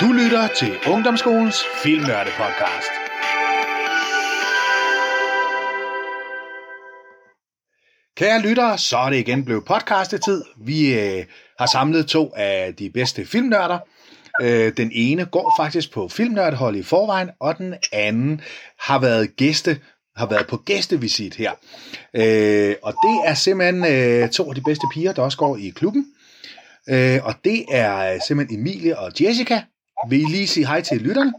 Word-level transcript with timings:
Du 0.00 0.12
lytter 0.12 0.48
til 0.58 0.72
Ungdomsskolens 0.88 1.56
Filmnørde 1.82 2.30
Podcast. 2.30 2.92
Kære 8.16 8.40
lyttere, 8.42 8.78
så 8.78 8.98
er 8.98 9.10
det 9.10 9.16
igen 9.16 9.44
blevet 9.44 9.64
podcastetid. 9.64 10.44
Vi 10.64 10.98
øh, 10.98 11.24
har 11.58 11.66
samlet 11.66 12.06
to 12.06 12.32
af 12.36 12.74
de 12.74 12.90
bedste 12.90 13.26
filmnørder. 13.26 13.78
Øh, 14.42 14.72
den 14.76 14.90
ene 14.94 15.24
går 15.24 15.54
faktisk 15.58 15.92
på 15.92 16.08
filmnørdehold 16.08 16.76
i 16.76 16.82
forvejen, 16.82 17.30
og 17.40 17.58
den 17.58 17.74
anden 17.92 18.40
har 18.78 18.98
været 18.98 19.36
gæste 19.36 19.80
har 20.16 20.26
været 20.26 20.46
på 20.46 20.56
gæstevisit 20.56 21.34
her. 21.34 21.52
Øh, 22.14 22.74
og 22.82 22.92
det 22.92 23.20
er 23.24 23.34
simpelthen 23.34 23.84
øh, 23.84 24.28
to 24.28 24.48
af 24.48 24.54
de 24.54 24.62
bedste 24.62 24.86
piger, 24.94 25.12
der 25.12 25.22
også 25.22 25.38
går 25.38 25.56
i 25.56 25.68
klubben. 25.68 26.06
Øh, 26.88 27.18
og 27.22 27.34
det 27.44 27.64
er 27.70 28.18
simpelthen 28.26 28.60
Emilie 28.60 28.98
og 28.98 29.12
Jessica. 29.20 29.62
Vil 30.08 30.20
I 30.20 30.24
lige 30.24 30.46
sige 30.46 30.66
hej 30.66 30.80
til 30.80 31.00
lytterne? 31.00 31.32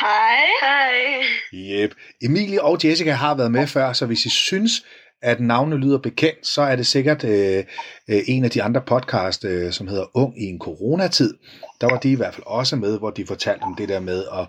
Hej. 0.00 0.40
Hej. 0.60 1.22
Yep. 1.54 1.94
Emilie 2.22 2.62
og 2.62 2.78
Jessica 2.84 3.12
har 3.12 3.34
været 3.34 3.52
med 3.52 3.66
før, 3.66 3.92
så 3.92 4.06
hvis 4.06 4.26
I 4.26 4.28
synes, 4.28 4.84
at 5.22 5.40
navnet 5.40 5.78
lyder 5.78 5.98
bekendt, 5.98 6.46
så 6.46 6.62
er 6.62 6.76
det 6.76 6.86
sikkert 6.86 7.24
øh, 7.24 7.64
øh, 8.08 8.20
en 8.26 8.44
af 8.44 8.50
de 8.50 8.62
andre 8.62 8.80
podcast, 8.80 9.44
øh, 9.44 9.72
som 9.72 9.88
hedder 9.88 10.16
Ung 10.16 10.42
i 10.42 10.44
en 10.44 10.58
coronatid. 10.58 11.34
Der 11.80 11.90
var 11.90 11.98
de 11.98 12.12
i 12.12 12.14
hvert 12.14 12.34
fald 12.34 12.46
også 12.46 12.76
med, 12.76 12.98
hvor 12.98 13.10
de 13.10 13.26
fortalte 13.26 13.62
om 13.62 13.74
det 13.74 13.88
der 13.88 14.00
med 14.00 14.24
at, 14.32 14.46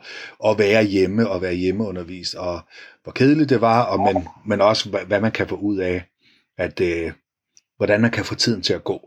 at 0.50 0.58
være 0.60 0.84
hjemme 0.84 1.30
og 1.30 1.42
være 1.42 1.54
hjemmeundervist, 1.54 2.36
og 2.36 2.60
hvor 3.04 3.12
kedeligt 3.12 3.50
det 3.50 3.62
var, 3.62 3.84
og 3.84 4.00
men, 4.00 4.28
men 4.46 4.62
også 4.62 4.90
hvad, 4.90 5.02
hvad 5.02 5.22
man 5.22 5.32
kan 5.32 5.48
få 5.48 5.56
ud 5.56 5.78
af, 5.78 6.04
at 6.58 6.80
øh, 6.80 7.12
hvordan 7.78 8.02
man 8.02 8.12
kan 8.12 8.26
få 8.26 8.36
tiden 8.36 8.62
til 8.62 8.74
at 8.74 8.84
gå. 8.84 9.00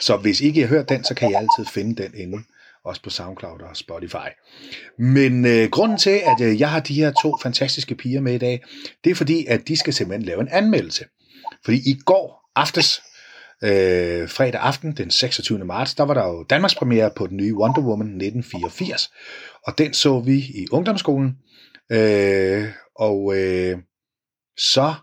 Så 0.00 0.16
hvis 0.16 0.40
ikke 0.40 0.58
I 0.58 0.60
har 0.60 0.68
hørt 0.68 0.88
den, 0.88 1.04
så 1.04 1.14
kan 1.14 1.30
I 1.30 1.34
altid 1.34 1.72
finde 1.74 2.02
den 2.02 2.14
inde, 2.14 2.38
også 2.84 3.02
på 3.02 3.10
SoundCloud 3.10 3.60
og 3.60 3.76
Spotify. 3.76 4.28
Men 4.98 5.46
øh, 5.46 5.70
grunden 5.70 5.98
til, 5.98 6.20
at 6.24 6.40
øh, 6.40 6.60
jeg 6.60 6.70
har 6.70 6.80
de 6.80 6.94
her 6.94 7.12
to 7.22 7.36
fantastiske 7.42 7.94
piger 7.94 8.20
med 8.20 8.34
i 8.34 8.38
dag, 8.38 8.64
det 9.04 9.10
er 9.10 9.14
fordi, 9.14 9.46
at 9.46 9.68
de 9.68 9.76
skal 9.76 9.92
simpelthen 9.92 10.26
lave 10.26 10.40
en 10.40 10.48
anmeldelse. 10.48 11.04
Fordi 11.64 11.76
i 11.76 11.98
går 12.04 12.50
aftes, 12.56 13.02
øh, 13.64 14.28
fredag 14.28 14.60
aften, 14.60 14.96
den 14.96 15.10
26. 15.10 15.64
marts, 15.64 15.94
der 15.94 16.04
var 16.04 16.14
der 16.14 16.26
jo 16.26 16.42
Danmarks 16.42 16.74
premiere 16.74 17.10
på 17.16 17.26
den 17.26 17.36
nye 17.36 17.54
Wonder 17.54 17.82
Woman 17.82 18.06
1984. 18.06 19.10
Og 19.66 19.78
den 19.78 19.94
så 19.94 20.20
vi 20.20 20.36
i 20.36 20.66
ungdomsskolen. 20.70 21.36
Øh, 21.92 22.68
og 22.96 23.36
øh, 23.36 23.78
så 24.56 24.94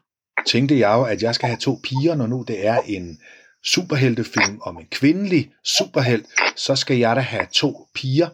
tænkte 0.48 0.80
jeg 0.80 0.94
jo, 0.94 1.04
at 1.04 1.24
jeg 1.24 1.36
skal 1.36 1.48
have 1.48 1.60
to 1.60 1.80
piger, 1.84 2.16
når 2.16 2.28
nu 2.28 2.46
det 2.48 2.68
er 2.68 2.78
en 2.86 3.20
superheltefilm 3.68 4.60
om 4.62 4.78
en 4.78 4.88
kvindelig 4.92 5.52
superhelt, 5.64 6.26
så 6.56 6.76
skal 6.76 6.98
jeg 6.98 7.16
da 7.16 7.22
have 7.22 7.48
to 7.54 7.88
piger, 7.96 8.30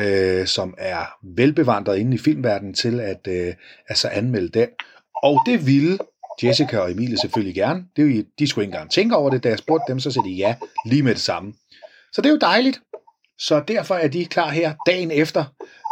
øh, 0.00 0.46
som 0.46 0.74
er 0.78 1.04
velbevandret 1.36 1.98
inde 1.98 2.14
i 2.14 2.18
filmverdenen 2.18 2.74
til 2.74 3.00
at 3.00 3.28
øh, 3.28 3.54
altså 3.88 4.08
anmelde 4.08 4.48
den. 4.48 4.68
Og 5.22 5.40
det 5.46 5.66
ville 5.66 5.98
Jessica 6.42 6.78
og 6.78 6.90
Emilie 6.90 7.18
selvfølgelig 7.18 7.54
gerne. 7.54 7.84
Det 7.96 8.26
de 8.38 8.48
skulle 8.48 8.64
ikke 8.64 8.74
engang 8.74 8.90
tænke 8.90 9.16
over 9.16 9.30
det, 9.30 9.44
da 9.44 9.48
jeg 9.48 9.58
spurgte 9.58 9.92
dem, 9.92 10.00
så 10.00 10.10
sagde 10.10 10.28
de 10.28 10.34
ja 10.34 10.54
lige 10.86 11.02
med 11.02 11.14
det 11.14 11.20
samme. 11.20 11.52
Så 12.12 12.22
det 12.22 12.28
er 12.28 12.32
jo 12.32 12.38
dejligt. 12.40 12.80
Så 13.38 13.62
derfor 13.68 13.94
er 13.94 14.08
de 14.08 14.24
klar 14.24 14.50
her 14.50 14.74
dagen 14.86 15.10
efter 15.10 15.44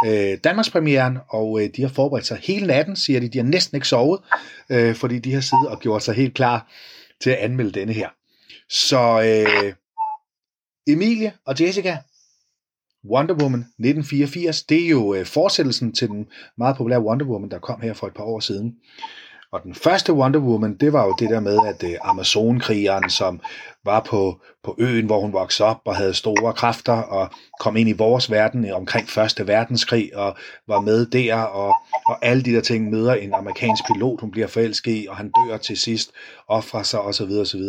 øh, 0.07 0.39
Danmarks 0.45 0.71
premieren, 0.71 1.19
og 1.29 1.63
øh, 1.63 1.71
de 1.77 1.83
har 1.83 1.89
forberedt 1.89 2.27
sig 2.27 2.39
hele 2.43 2.67
natten, 2.67 2.97
siger 2.97 3.21
de. 3.21 3.29
De 3.29 3.39
har 3.39 3.45
næsten 3.45 3.77
ikke 3.77 3.89
sovet, 3.89 4.21
øh, 4.71 4.95
fordi 4.95 5.19
de 5.19 5.35
har 5.35 5.41
siddet 5.41 5.69
og 5.69 5.81
gjort 5.81 6.03
sig 6.03 6.15
helt 6.15 6.35
klar 6.35 6.71
til 7.23 7.31
at 7.31 7.37
anmelde 7.37 7.81
denne 7.81 7.93
her. 7.93 8.09
Så 8.73 9.23
øh, 9.23 9.75
Emilie 10.87 11.33
og 11.47 11.61
Jessica, 11.61 11.99
Wonder 13.11 13.35
Woman 13.35 13.61
1984, 13.61 14.63
det 14.63 14.85
er 14.85 14.89
jo 14.89 15.15
øh, 15.15 15.27
fortsættelsen 15.27 15.93
til 15.93 16.09
den 16.09 16.27
meget 16.59 16.77
populære 16.77 17.01
Wonder 17.01 17.27
Woman, 17.27 17.51
der 17.51 17.59
kom 17.59 17.81
her 17.81 17.95
for 17.95 18.07
et 18.07 18.15
par 18.15 18.25
år 18.25 18.41
siden. 18.41 18.77
Og 19.53 19.63
den 19.63 19.75
første 19.75 20.13
Wonder 20.13 20.41
Woman, 20.41 20.77
det 20.77 20.93
var 20.93 21.05
jo 21.05 21.15
det 21.19 21.31
der 21.31 21.41
med, 21.41 21.59
at 21.67 21.83
øh, 21.85 21.99
Amazonkrigeren, 22.03 23.11
som 23.11 23.41
var 23.85 24.01
på, 24.01 24.41
på 24.65 24.77
øen, 24.79 25.07
hvor 25.07 25.21
hun 25.21 25.33
voksede 25.33 25.69
op 25.69 25.81
og 25.85 25.97
havde 25.97 26.15
store 26.15 26.53
kræfter 26.53 26.93
og 26.93 27.31
kom 27.61 27.77
ind 27.77 27.89
i 27.89 27.93
vores 27.93 28.31
verden 28.31 28.65
øh, 28.65 28.77
omkring 28.77 29.09
Første 29.09 29.47
Verdenskrig 29.47 30.17
og 30.17 30.37
var 30.69 30.81
med 30.81 31.07
der 31.07 31.43
og, 31.43 31.75
og 32.09 32.25
alle 32.25 32.43
de 32.43 32.53
der 32.53 32.61
ting 32.61 32.91
møder 32.91 33.15
en 33.15 33.35
amerikansk 33.35 33.83
pilot, 33.87 34.21
hun 34.21 34.31
bliver 34.31 34.47
forelsket 34.47 34.93
i, 34.93 35.07
og 35.11 35.17
han 35.17 35.31
dør 35.31 35.57
til 35.57 35.77
sidst, 35.77 36.11
offrer 36.49 36.83
sig 36.83 37.01
osv. 37.01 37.31
osv. 37.41 37.63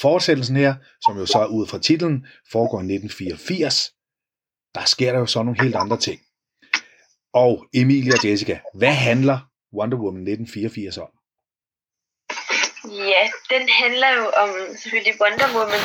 Fortsættelsen 0.00 0.56
her, 0.56 0.74
som 1.06 1.18
jo 1.18 1.26
så 1.26 1.38
er 1.38 1.46
ud 1.46 1.66
fra 1.66 1.78
titlen, 1.78 2.26
foregår 2.52 2.78
i 2.78 2.84
1984. 2.84 3.92
Der 4.74 4.84
sker 4.84 5.12
der 5.12 5.18
jo 5.18 5.26
så 5.26 5.42
nogle 5.42 5.62
helt 5.62 5.76
andre 5.76 5.98
ting. 5.98 6.20
Og 7.32 7.66
Emilie 7.74 8.12
og 8.12 8.24
Jessica, 8.24 8.60
hvad 8.74 8.94
handler 8.94 9.38
Wonder 9.78 9.98
Woman 9.98 10.22
1984 10.22 10.98
om? 10.98 11.10
Ja, 12.84 13.24
den 13.50 13.68
handler 13.68 14.10
jo 14.18 14.26
om 14.42 14.50
selvfølgelig 14.76 15.20
Wonder 15.20 15.48
Woman, 15.56 15.84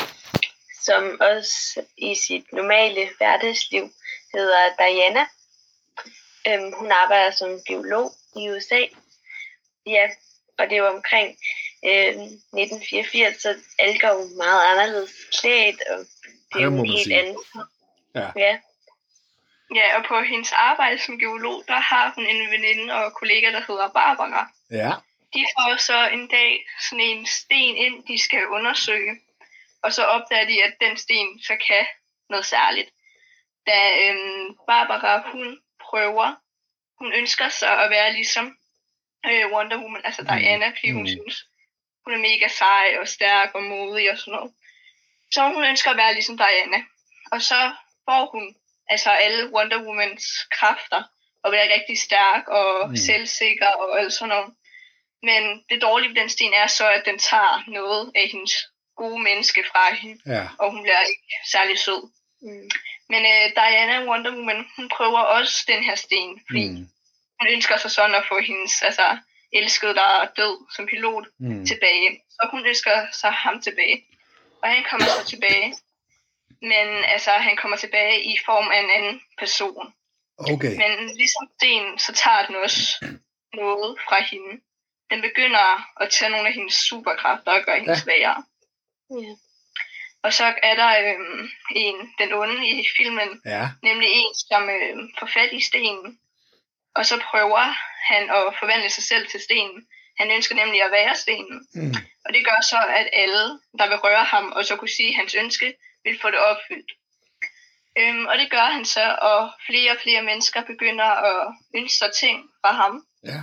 som 0.88 1.04
også 1.22 1.82
i 1.98 2.16
sit 2.16 2.46
normale 2.54 3.10
hverdagsliv 3.18 3.86
hedder 4.34 4.64
Diana. 4.80 5.26
Øhm, 6.48 6.74
hun 6.80 6.92
arbejder 6.92 7.32
som 7.32 7.60
biolog 7.68 8.12
i 8.36 8.50
USA. 8.50 8.82
Ja, 9.86 10.06
og 10.58 10.64
det 10.70 10.74
er 10.74 10.84
jo 10.84 10.88
omkring 10.88 11.38
øh, 11.86 12.10
1984, 12.10 13.42
så 13.42 13.56
alle 13.80 14.00
går 14.00 14.14
jo 14.20 14.26
meget 14.38 14.62
anderledes 14.72 15.12
klædt, 15.40 15.82
og 15.92 16.00
det 16.54 16.62
er 16.62 16.66
jo 16.66 16.84
helt 16.84 17.14
anden. 17.14 17.38
Ja. 18.16 18.30
ja. 18.36 18.58
Ja, 19.76 19.98
og 19.98 20.06
på 20.06 20.22
hendes 20.22 20.52
arbejde 20.52 21.00
som 21.00 21.20
geolog, 21.20 21.64
der 21.68 21.80
har 21.80 22.14
hun 22.16 22.26
en 22.26 22.52
veninde 22.52 22.94
og 22.94 23.14
kollega, 23.14 23.52
der 23.52 23.64
hedder 23.68 23.90
Barbara. 23.90 24.52
Ja. 24.72 24.92
De 25.34 25.46
får 25.56 25.78
så 25.78 26.10
en 26.10 26.28
dag 26.28 26.66
sådan 26.90 27.06
en 27.06 27.26
sten 27.26 27.76
ind, 27.76 28.08
de 28.08 28.24
skal 28.24 28.48
undersøge. 28.48 29.20
Og 29.84 29.94
så 29.94 30.04
opdager 30.04 30.46
de, 30.46 30.64
at 30.64 30.74
den 30.82 30.98
sten 30.98 31.40
så 31.44 31.56
kan 31.68 31.86
noget 32.30 32.46
særligt. 32.46 32.90
Da 33.68 33.78
øhm, 34.04 34.56
Barbara, 34.68 35.32
hun 35.32 35.60
prøver, 35.90 36.36
hun 37.00 37.14
ønsker 37.14 37.50
sig 37.50 37.84
at 37.84 37.90
være 37.90 38.14
ligesom 38.14 38.58
øh, 39.26 39.52
Wonder 39.54 39.78
Woman, 39.78 40.02
altså 40.04 40.22
mm. 40.22 40.28
Diana, 40.28 40.68
fordi 40.68 40.92
hun 40.92 41.02
mm. 41.02 41.08
synes, 41.08 41.48
hun 42.04 42.14
er 42.14 42.18
mega 42.18 42.48
sej 42.48 42.98
og 43.02 43.08
stærk 43.08 43.50
og 43.56 43.64
modig 43.64 44.12
og 44.12 44.18
sådan 44.18 44.34
noget. 44.34 44.54
Så 45.32 45.50
hun 45.50 45.66
ønsker 45.66 45.92
at 45.92 45.98
være 45.98 46.14
ligesom 46.14 46.38
Diana. 46.38 46.80
Og 47.32 47.42
så 47.42 47.72
får 48.06 48.32
hun 48.32 48.56
altså 48.90 49.10
alle 49.10 49.54
Wonder 49.54 49.84
Womans 49.86 50.26
kræfter, 50.52 51.04
og 51.44 51.52
være 51.52 51.74
rigtig 51.74 52.00
stærk 52.00 52.48
og 52.48 52.90
mm. 52.90 52.96
selvsikker 52.96 53.68
og 53.68 54.00
alt 54.00 54.14
sådan 54.14 54.30
noget. 54.30 54.54
Men 55.24 55.64
det 55.70 55.82
dårlige 55.82 56.10
ved 56.10 56.22
den 56.22 56.30
sten 56.30 56.54
er 56.54 56.68
så, 56.68 56.90
at 56.90 57.04
den 57.06 57.20
tager 57.20 57.64
noget 57.68 58.12
af 58.16 58.30
hendes 58.32 58.54
gode 58.98 59.24
menneske 59.24 59.64
fra 59.72 59.94
hende, 59.94 60.22
ja. 60.26 60.48
og 60.60 60.72
hun 60.72 60.82
bliver 60.82 61.02
ikke 61.02 61.34
særlig 61.52 61.80
sød. 61.80 62.02
Mm. 62.42 62.70
Men 63.10 63.22
uh, 63.32 63.46
Diana 63.58 64.06
Wonder 64.10 64.32
Woman, 64.32 64.66
hun 64.76 64.90
prøver 64.90 65.20
også 65.20 65.64
den 65.68 65.84
her 65.84 65.96
sten, 65.96 66.42
fordi 66.48 66.70
mm. 66.70 66.90
hun 67.40 67.48
ønsker 67.50 67.78
sig 67.78 67.92
sådan 67.92 68.16
at 68.16 68.26
få 68.28 68.42
hendes 68.42 68.82
altså, 68.82 69.18
elskede, 69.54 69.96
der 69.96 70.10
er 70.22 70.28
død 70.38 70.58
som 70.76 70.86
pilot, 70.86 71.26
mm. 71.40 71.66
tilbage. 71.66 72.22
Så 72.30 72.48
hun 72.52 72.66
ønsker 72.66 73.08
sig 73.12 73.32
ham 73.32 73.62
tilbage. 73.62 74.06
Og 74.62 74.70
han 74.70 74.84
kommer 74.90 75.06
så 75.06 75.26
tilbage, 75.26 75.76
men 76.62 76.88
altså, 77.14 77.32
han 77.32 77.58
kommer 77.58 77.78
tilbage 77.78 78.24
i 78.24 78.36
form 78.46 78.68
af 78.72 78.80
en 78.80 78.92
anden 78.98 79.22
person. 79.38 79.94
Okay. 80.38 80.74
Men 80.82 80.92
ligesom 81.16 81.50
Sten, 81.58 82.00
så 82.00 82.14
tager 82.14 82.46
den 82.46 82.56
også 82.56 83.06
noget 83.54 83.98
fra 84.08 84.24
hende. 84.24 84.62
Den 85.12 85.22
begynder 85.22 85.68
at 86.02 86.10
tage 86.10 86.32
nogle 86.32 86.48
af 86.48 86.54
hendes 86.54 86.76
superkræfter 86.76 87.52
og 87.52 87.64
gøre 87.66 87.80
hende 87.80 87.92
ja. 87.92 88.00
svagere. 88.00 88.44
Ja. 89.12 89.36
Og 90.24 90.34
så 90.34 90.46
er 90.64 90.76
der 90.76 90.92
øhm, 91.04 91.50
en, 91.76 91.96
den 92.20 92.34
onde 92.34 92.68
i 92.68 92.86
filmen, 92.98 93.42
ja. 93.46 93.70
nemlig 93.84 94.10
en, 94.12 94.36
som 94.50 94.70
øhm, 94.70 95.10
får 95.20 95.26
fat 95.26 95.54
i 95.54 95.62
stenen. 95.62 96.20
Og 96.96 97.06
så 97.06 97.16
prøver 97.32 97.64
han 98.12 98.24
at 98.30 98.56
forvandle 98.60 98.90
sig 98.90 99.04
selv 99.04 99.28
til 99.28 99.42
stenen. 99.42 99.88
Han 100.20 100.32
ønsker 100.32 100.56
nemlig 100.56 100.84
at 100.84 100.92
være 100.92 101.16
stenen. 101.16 101.68
Mm. 101.74 101.96
Og 102.26 102.34
det 102.34 102.46
gør 102.46 102.62
så, 102.62 102.80
at 103.00 103.08
alle, 103.14 103.60
der 103.80 103.88
vil 103.88 103.98
røre 103.98 104.24
ham, 104.24 104.52
og 104.52 104.66
så 104.66 104.76
kunne 104.76 104.98
sige 104.98 105.16
hans 105.16 105.36
ønske, 105.36 105.76
vil 106.04 106.20
få 106.22 106.28
det 106.32 106.40
opfyldt. 106.40 106.92
Øhm, 107.98 108.26
og 108.26 108.38
det 108.38 108.52
gør 108.52 108.68
han 108.76 108.86
så, 108.86 109.18
og 109.22 109.52
flere 109.68 109.92
og 109.92 109.98
flere 110.04 110.24
mennesker 110.24 110.62
begynder 110.62 111.06
at 111.06 111.54
ønske 111.76 111.98
sig 111.98 112.12
ting 112.12 112.50
fra 112.62 112.72
ham. 112.72 113.06
Ja. 113.24 113.42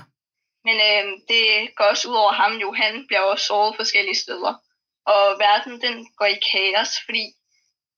Men 0.65 0.77
øhm, 0.89 1.15
det 1.29 1.75
går 1.77 1.85
også 1.85 2.09
ud 2.09 2.15
over 2.15 2.33
ham 2.33 2.53
jo. 2.53 2.73
Han 2.73 3.07
bliver 3.07 3.21
også 3.21 3.45
såret 3.45 3.77
forskellige 3.77 4.17
steder. 4.17 4.55
Og 5.07 5.39
verden, 5.39 5.81
den 5.81 6.09
går 6.17 6.27
i 6.27 6.41
kaos, 6.53 6.89
fordi 7.05 7.25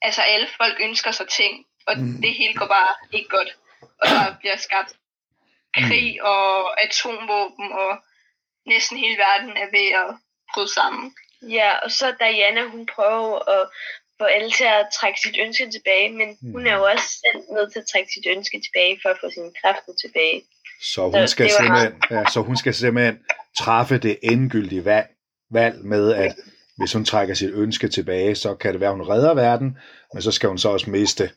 altså 0.02 0.22
alle 0.22 0.48
folk 0.56 0.76
ønsker 0.80 1.10
sig 1.10 1.28
ting, 1.28 1.66
og 1.86 1.98
mm. 1.98 2.22
det 2.22 2.34
hele 2.34 2.54
går 2.54 2.66
bare 2.66 2.94
ikke 3.12 3.28
godt. 3.28 3.56
Og 4.00 4.06
der 4.08 4.36
bliver 4.40 4.56
skabt 4.56 4.92
krig 5.74 6.08
mm. 6.20 6.26
og 6.26 6.82
atomvåben, 6.84 7.72
og 7.72 7.92
næsten 8.66 8.96
hele 8.98 9.16
verden 9.26 9.50
er 9.56 9.68
ved 9.76 9.88
at 10.02 10.08
bryde 10.54 10.74
sammen. 10.74 11.14
Ja, 11.58 11.70
og 11.84 11.90
så 11.90 12.14
Diana, 12.20 12.62
hun 12.74 12.86
prøver 12.86 13.48
at 13.56 13.68
få 14.18 14.24
alle 14.24 14.50
til 14.50 14.64
at 14.64 14.86
trække 14.98 15.20
sit 15.20 15.36
ønske 15.44 15.70
tilbage, 15.70 16.08
men 16.12 16.28
Hmm. 16.40 16.52
hun 16.52 16.66
er 16.66 16.74
jo 16.76 16.84
også 16.84 17.08
selv 17.24 17.42
nødt 17.54 17.72
til 17.72 17.78
at 17.78 17.86
trække 17.92 18.10
sit 18.14 18.26
ønske 18.36 18.60
tilbage 18.66 18.98
for 19.02 19.08
at 19.08 19.18
få 19.20 19.30
sine 19.30 19.52
kræfter 19.62 19.92
tilbage. 20.04 20.42
Så 20.82 21.02
hun 21.04 21.12
Så 21.12 21.26
skal 21.26 21.50
simpelthen, 21.50 21.94
ja, 22.10 22.24
så 22.32 22.40
hun 22.40 22.56
skal 22.56 22.74
simpelthen 22.74 23.18
træffe 23.56 23.98
det 23.98 24.18
endegyldige 24.22 24.84
valg, 24.84 25.08
valg 25.50 25.84
med, 25.84 26.14
at 26.14 26.34
hvis 26.78 26.92
hun 26.92 27.04
trækker 27.04 27.34
sit 27.34 27.50
ønske 27.54 27.88
tilbage, 27.88 28.34
så 28.34 28.54
kan 28.54 28.72
det 28.72 28.80
være, 28.80 28.90
at 28.90 28.96
hun 28.96 29.08
redder 29.08 29.34
verden, 29.34 29.78
men 30.12 30.22
så 30.22 30.32
skal 30.32 30.48
hun 30.48 30.58
så 30.58 30.68
også 30.68 30.90
miste 30.90 31.30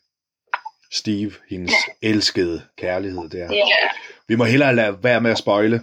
Steve, 0.91 1.31
hendes 1.49 1.73
elskede 2.01 2.67
kærlighed 2.77 3.29
der. 3.29 3.53
Ja. 3.53 3.89
Ja, 4.29 4.33
Vi 4.33 4.35
må 4.35 4.43
hellere 4.43 4.75
lade 4.75 5.03
være 5.03 5.21
med 5.21 5.31
at 5.31 5.37
spoile 5.37 5.81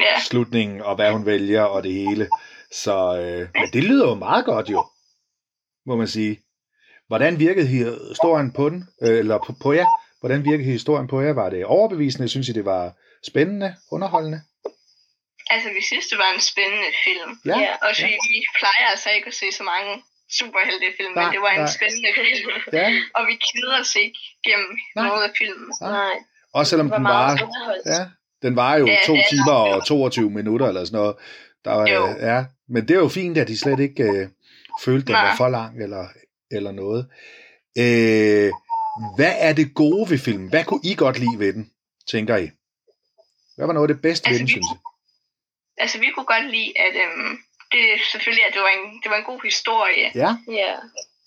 ja. 0.00 0.20
slutningen 0.20 0.82
og 0.82 0.94
hvad 0.94 1.12
hun 1.12 1.26
vælger 1.26 1.62
og 1.62 1.82
det 1.82 1.92
hele. 1.92 2.28
Så 2.72 3.18
øh, 3.20 3.48
men 3.54 3.72
det 3.72 3.84
lyder 3.84 4.08
jo 4.08 4.14
meget 4.14 4.44
godt 4.44 4.70
jo, 4.70 4.86
må 5.86 5.96
man 5.96 6.08
sige. 6.08 6.40
Hvordan 7.06 7.38
virkede 7.38 7.66
historien 7.66 8.52
på 8.52 8.68
den? 8.68 8.88
Øh, 9.02 9.18
eller 9.18 9.38
på, 9.46 9.52
på 9.62 9.72
jer? 9.72 9.86
Hvordan 10.20 10.44
virkede 10.44 10.72
historien 10.78 11.08
på 11.08 11.20
jer? 11.20 11.32
Var 11.32 11.50
det 11.50 11.64
overbevisende? 11.64 12.28
Synes 12.28 12.48
I, 12.48 12.52
det 12.52 12.64
var 12.64 12.92
spændende, 13.30 13.76
underholdende? 13.92 14.40
Altså, 15.54 15.68
vi 15.76 15.82
synes, 15.90 16.06
det 16.12 16.18
var 16.18 16.30
en 16.34 16.40
spændende 16.52 16.90
film. 17.06 17.30
Ja, 17.50 17.58
Ja. 17.66 17.72
Og 17.84 17.90
vi, 17.98 18.12
vi 18.34 18.40
plejer 18.60 18.84
altså 18.92 19.08
ikke 19.16 19.26
at 19.32 19.34
se 19.34 19.46
så 19.52 19.64
mange 19.72 19.92
superheltefilm, 20.38 21.12
Nej, 21.14 21.24
men 21.24 21.32
det 21.34 21.40
var 21.46 21.52
en 21.58 21.64
nej. 21.66 21.76
spændende 21.78 22.10
film. 22.20 22.50
ja. 22.78 22.86
Og 23.16 23.22
vi 23.30 23.34
keder 23.46 23.74
os 23.82 23.94
ikke 24.04 24.18
gennem 24.46 24.70
Nej. 24.96 25.06
noget 25.08 25.22
af 25.28 25.32
filmen. 25.40 25.68
Nej, 25.80 26.14
Også 26.52 26.70
selvom 26.70 26.90
den 26.90 27.04
var, 27.04 27.30
ja, 27.86 28.06
den 28.42 28.56
var 28.56 28.76
jo 28.76 28.86
Ja, 28.86 28.98
to 29.06 29.14
er 29.14 29.22
timer 29.30 29.52
og 29.52 29.86
22 29.86 30.30
minutter 30.30 30.66
eller 30.68 30.84
sådan 30.84 30.98
noget. 31.00 31.16
Der 31.64 31.72
var, 31.72 31.86
Jo. 31.90 32.06
ja, 32.20 32.44
men 32.68 32.88
det 32.88 32.94
er 32.94 32.98
jo 33.00 33.08
fint, 33.08 33.38
at 33.38 33.48
de 33.48 33.58
slet 33.58 33.80
ikke 33.80 34.02
øh, 34.02 34.28
følte, 34.84 35.06
den 35.06 35.12
Nej. 35.12 35.26
var 35.28 35.36
for 35.36 35.48
lang 35.48 35.82
eller, 35.82 36.06
eller 36.50 36.72
noget. 36.72 37.06
Øh, 37.78 38.52
hvad 39.16 39.34
er 39.38 39.52
det 39.52 39.74
gode 39.74 40.10
ved 40.10 40.18
filmen? 40.18 40.48
Hvad 40.48 40.64
kunne 40.64 40.80
I 40.84 40.94
godt 40.94 41.18
lide 41.18 41.38
ved 41.38 41.52
den, 41.52 41.70
tænker 42.10 42.36
I? 42.36 42.50
Hvad 43.56 43.66
var 43.66 43.72
noget 43.72 43.88
af 43.90 43.94
det 43.94 44.02
bedste 44.02 44.24
ved 44.30 44.30
Altså, 44.30 44.38
den, 44.40 44.46
vi- 44.46 44.52
synes 44.52 44.70
I? 44.72 44.76
Altså, 45.82 45.98
vi 45.98 46.08
kunne 46.14 46.26
godt 46.34 46.46
lide, 46.56 46.72
at 46.86 46.94
øhm, 47.04 47.38
det 47.72 47.82
selvfølgelig, 48.12 48.44
at 48.48 48.52
det 48.54 48.62
var, 48.66 48.72
en, 48.78 48.84
det 49.02 49.08
var 49.12 49.16
en 49.22 49.28
god 49.32 49.40
historie. 49.50 50.06
Ja, 50.22 50.30
Ja, 50.62 50.72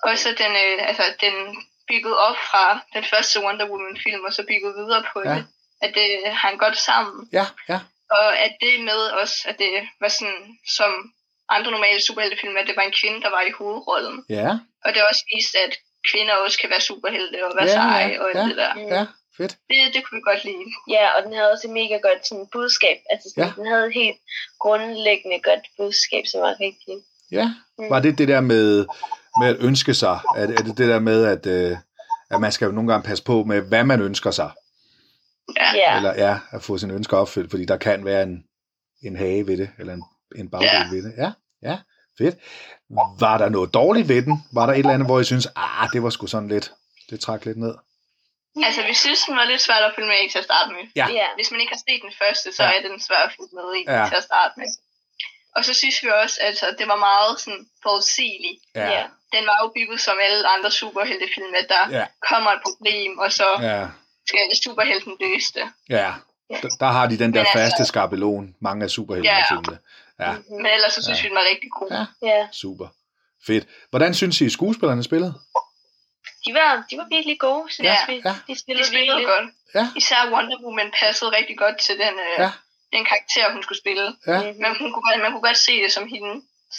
Og 0.07 0.13
så 0.23 0.29
den, 0.41 0.51
øh, 0.63 0.87
altså, 0.89 1.03
den 1.25 1.35
byggede 1.87 2.17
op 2.27 2.35
fra 2.49 2.79
den 2.95 3.03
første 3.11 3.35
Wonder 3.45 3.67
Woman-film, 3.71 4.23
og 4.27 4.33
så 4.33 4.43
byggede 4.49 4.73
videre 4.81 5.03
på 5.13 5.21
Ja. 5.25 5.35
det. 5.35 5.45
At 5.81 5.91
det 5.95 6.09
hang 6.43 6.59
godt 6.59 6.77
sammen. 6.77 7.29
ja, 7.33 7.45
ja, 7.69 7.79
Og 8.11 8.37
at 8.45 8.53
det 8.61 8.73
med 8.89 9.01
også, 9.21 9.35
at 9.49 9.55
det 9.59 9.73
var 10.01 10.07
sådan, 10.07 10.57
som 10.77 10.91
andre 11.49 11.71
normale 11.71 12.01
superheltefilm, 12.01 12.57
at 12.57 12.67
det 12.67 12.75
var 12.75 12.81
en 12.81 12.93
kvinde, 13.01 13.21
der 13.21 13.29
var 13.29 13.41
i 13.41 13.51
hovedrollen. 13.51 14.25
ja, 14.29 14.49
Og 14.85 14.89
det 14.93 15.01
også 15.09 15.23
viste, 15.35 15.57
at 15.59 15.73
kvinder 16.11 16.35
også 16.35 16.57
kan 16.59 16.69
være 16.69 16.81
superhelte 16.81 17.45
og 17.45 17.51
være 17.57 17.65
Ja, 17.65 17.73
seje 17.73 18.21
og 18.21 18.29
alt 18.29 18.37
ja. 18.37 18.43
det 18.49 18.57
der. 18.57 18.73
ja, 18.95 19.05
fedt. 19.37 19.53
Det, 19.69 19.93
det 19.93 20.01
kunne 20.03 20.17
vi 20.17 20.21
godt 20.31 20.43
lide. 20.43 20.65
ja, 20.89 21.05
og 21.15 21.23
den 21.23 21.33
havde 21.33 21.51
også 21.51 21.67
et 21.67 21.73
mega 21.73 21.97
godt 22.07 22.27
sådan, 22.27 22.47
budskab. 22.51 22.97
Altså, 23.09 23.29
sådan, 23.29 23.43
Ja. 23.49 23.53
den 23.61 23.67
havde 23.71 23.85
et 23.87 23.93
helt 23.93 24.17
grundlæggende 24.59 25.39
godt 25.49 25.63
budskab, 25.77 26.23
som 26.31 26.41
var 26.41 26.55
rigtig... 26.59 26.95
Ja, 27.31 27.47
Mm. 27.77 27.89
var 27.89 27.99
det 27.99 28.17
det 28.17 28.27
der 28.27 28.41
med, 28.41 28.85
med 29.39 29.47
at 29.47 29.55
ønske 29.59 29.93
sig? 29.93 30.19
Er 30.35 30.47
det, 30.47 30.59
er 30.59 30.63
det 30.63 30.77
det 30.77 30.87
der 30.89 30.99
med, 30.99 31.25
at, 31.25 31.45
øh, 31.45 31.77
at 32.31 32.41
man 32.41 32.51
skal 32.51 32.65
jo 32.65 32.71
nogle 32.71 32.91
gange 32.91 33.03
passe 33.07 33.23
på 33.23 33.43
med, 33.43 33.61
hvad 33.61 33.83
man 33.83 34.01
ønsker 34.01 34.31
sig? 34.31 34.51
Ja. 35.75 35.95
Eller 35.97 36.13
ja, 36.13 36.39
at 36.51 36.61
få 36.63 36.77
sine 36.77 36.93
ønsker 36.93 37.17
opfyldt, 37.17 37.49
fordi 37.51 37.65
der 37.65 37.77
kan 37.77 38.05
være 38.05 38.23
en, 38.23 38.43
en 39.03 39.15
hage 39.15 39.47
ved 39.47 39.57
det, 39.57 39.69
eller 39.79 39.93
en, 39.93 40.03
en 40.35 40.49
bagdel 40.49 40.67
Ja. 40.69 40.87
ved 40.91 41.03
det. 41.03 41.13
Ja, 41.17 41.31
ja, 41.69 41.77
fedt. 42.17 42.35
Var 43.19 43.37
der 43.37 43.49
noget 43.49 43.73
dårligt 43.73 44.07
ved 44.09 44.21
den? 44.21 44.43
Var 44.53 44.65
der 44.65 44.73
et 44.73 44.79
eller 44.79 44.93
andet, 44.93 45.07
hvor 45.07 45.19
I 45.19 45.23
synes, 45.23 45.47
ah, 45.55 45.89
det 45.93 46.03
var 46.03 46.09
sgu 46.09 46.27
sådan 46.27 46.49
lidt, 46.49 46.71
det 47.09 47.19
trak 47.19 47.45
lidt 47.45 47.57
ned? 47.57 47.75
Altså, 48.67 48.81
vi 48.89 48.93
synes, 48.93 49.19
den 49.27 49.35
var 49.35 49.45
lidt 49.51 49.61
svært 49.61 49.83
at 49.87 49.91
følge 49.95 50.07
med 50.13 50.19
i 50.25 50.29
til 50.31 50.39
at 50.43 50.47
starte 50.49 50.69
med. 50.75 50.83
Ja. 50.95 51.07
ja. 51.19 51.27
Hvis 51.37 51.51
man 51.51 51.59
ikke 51.61 51.73
har 51.75 51.81
set 51.87 52.01
den 52.07 52.13
første, 52.21 52.47
så 52.57 52.63
Ja. 52.63 52.69
er 52.77 52.81
den 52.89 52.99
svær 53.07 53.21
at 53.27 53.31
følge 53.37 53.53
med 53.59 53.67
i 53.79 53.81
Ja. 53.97 54.05
til 54.09 54.17
at 54.21 54.25
starte 54.31 54.53
med. 54.59 54.67
Og 55.55 55.65
så 55.65 55.73
synes 55.73 56.03
vi 56.03 56.09
også, 56.23 56.37
at 56.41 56.47
altså, 56.47 56.65
det 56.79 56.87
var 56.87 56.95
meget 56.95 57.39
sådan 57.39 57.65
forudsigeligt. 57.83 58.59
Ja, 58.75 58.87
Ja. 58.91 59.03
Den 59.33 59.45
var 59.45 59.57
jo 59.63 59.71
bygget 59.75 60.01
som 60.01 60.15
alle 60.21 60.47
andre 60.47 60.71
superheltefilm, 60.71 61.53
at 61.55 61.65
der 61.69 61.97
ja, 61.99 62.05
kommer 62.29 62.51
et 62.51 62.59
problem, 62.65 63.17
og 63.19 63.31
så 63.31 63.47
ja, 63.61 63.87
skal 64.27 64.39
superhelten 64.63 65.17
løse 65.19 65.53
det. 65.53 65.67
ja. 65.89 66.13
Der, 66.61 66.69
der 66.79 66.85
har 66.85 67.05
de 67.07 67.19
den 67.19 67.33
der 67.33 67.39
Men 67.39 67.47
altså- 67.55 67.59
faste 67.59 67.85
skabelon, 67.85 68.55
mange 68.61 68.83
af 68.83 68.89
superheltefilmene. 68.89 69.79
Ja, 70.19 70.31
Mhm. 70.31 70.43
Men 70.61 70.65
ellers 70.65 70.93
så 70.93 71.03
synes 71.03 71.19
Ja. 71.19 71.23
vi, 71.23 71.29
den 71.29 71.35
var 71.35 71.45
rigtig 71.51 71.69
god. 71.79 71.91
Ja. 71.91 72.05
ja. 72.27 72.47
super. 72.51 72.87
Fedt. 73.47 73.67
Hvordan 73.89 74.13
synes 74.13 74.41
I, 74.41 74.49
skuespillerne 74.49 75.03
spillede? 75.03 75.33
De, 76.45 76.53
var, 76.53 76.83
de 76.89 76.97
var 76.97 77.07
virkelig 77.15 77.39
gode, 77.39 77.73
synes 77.73 77.87
Ja, 77.87 77.97
vi. 78.07 78.21
ja. 78.25 78.29
De 78.29 78.35
Det 78.47 78.59
spillede 78.59 78.87
spillede 78.87 79.17
virkelig. 79.17 79.27
godt. 79.27 79.49
Ja. 79.75 79.87
Især 79.95 80.29
Wonder 80.33 80.57
Woman 80.65 80.91
passede 80.99 81.31
rigtig 81.37 81.57
godt 81.57 81.77
til 81.79 81.95
den, 81.95 82.13
øh, 82.27 82.39
Ja. 82.39 82.51
Den 82.95 83.05
karakter, 83.11 83.53
hun 83.53 83.63
skulle 83.63 83.79
spille. 83.83 84.05
Ja, 84.27 84.37
Mhm. 84.39 84.57
Men 84.61 84.69
hun 84.79 84.87
kunne, 84.93 85.05
godt- 85.07 85.21
man 85.25 85.31
kunne 85.31 85.41
godt 85.49 85.57
se 85.57 85.71
det 85.83 85.91
som 85.91 86.03
hende 86.13 86.31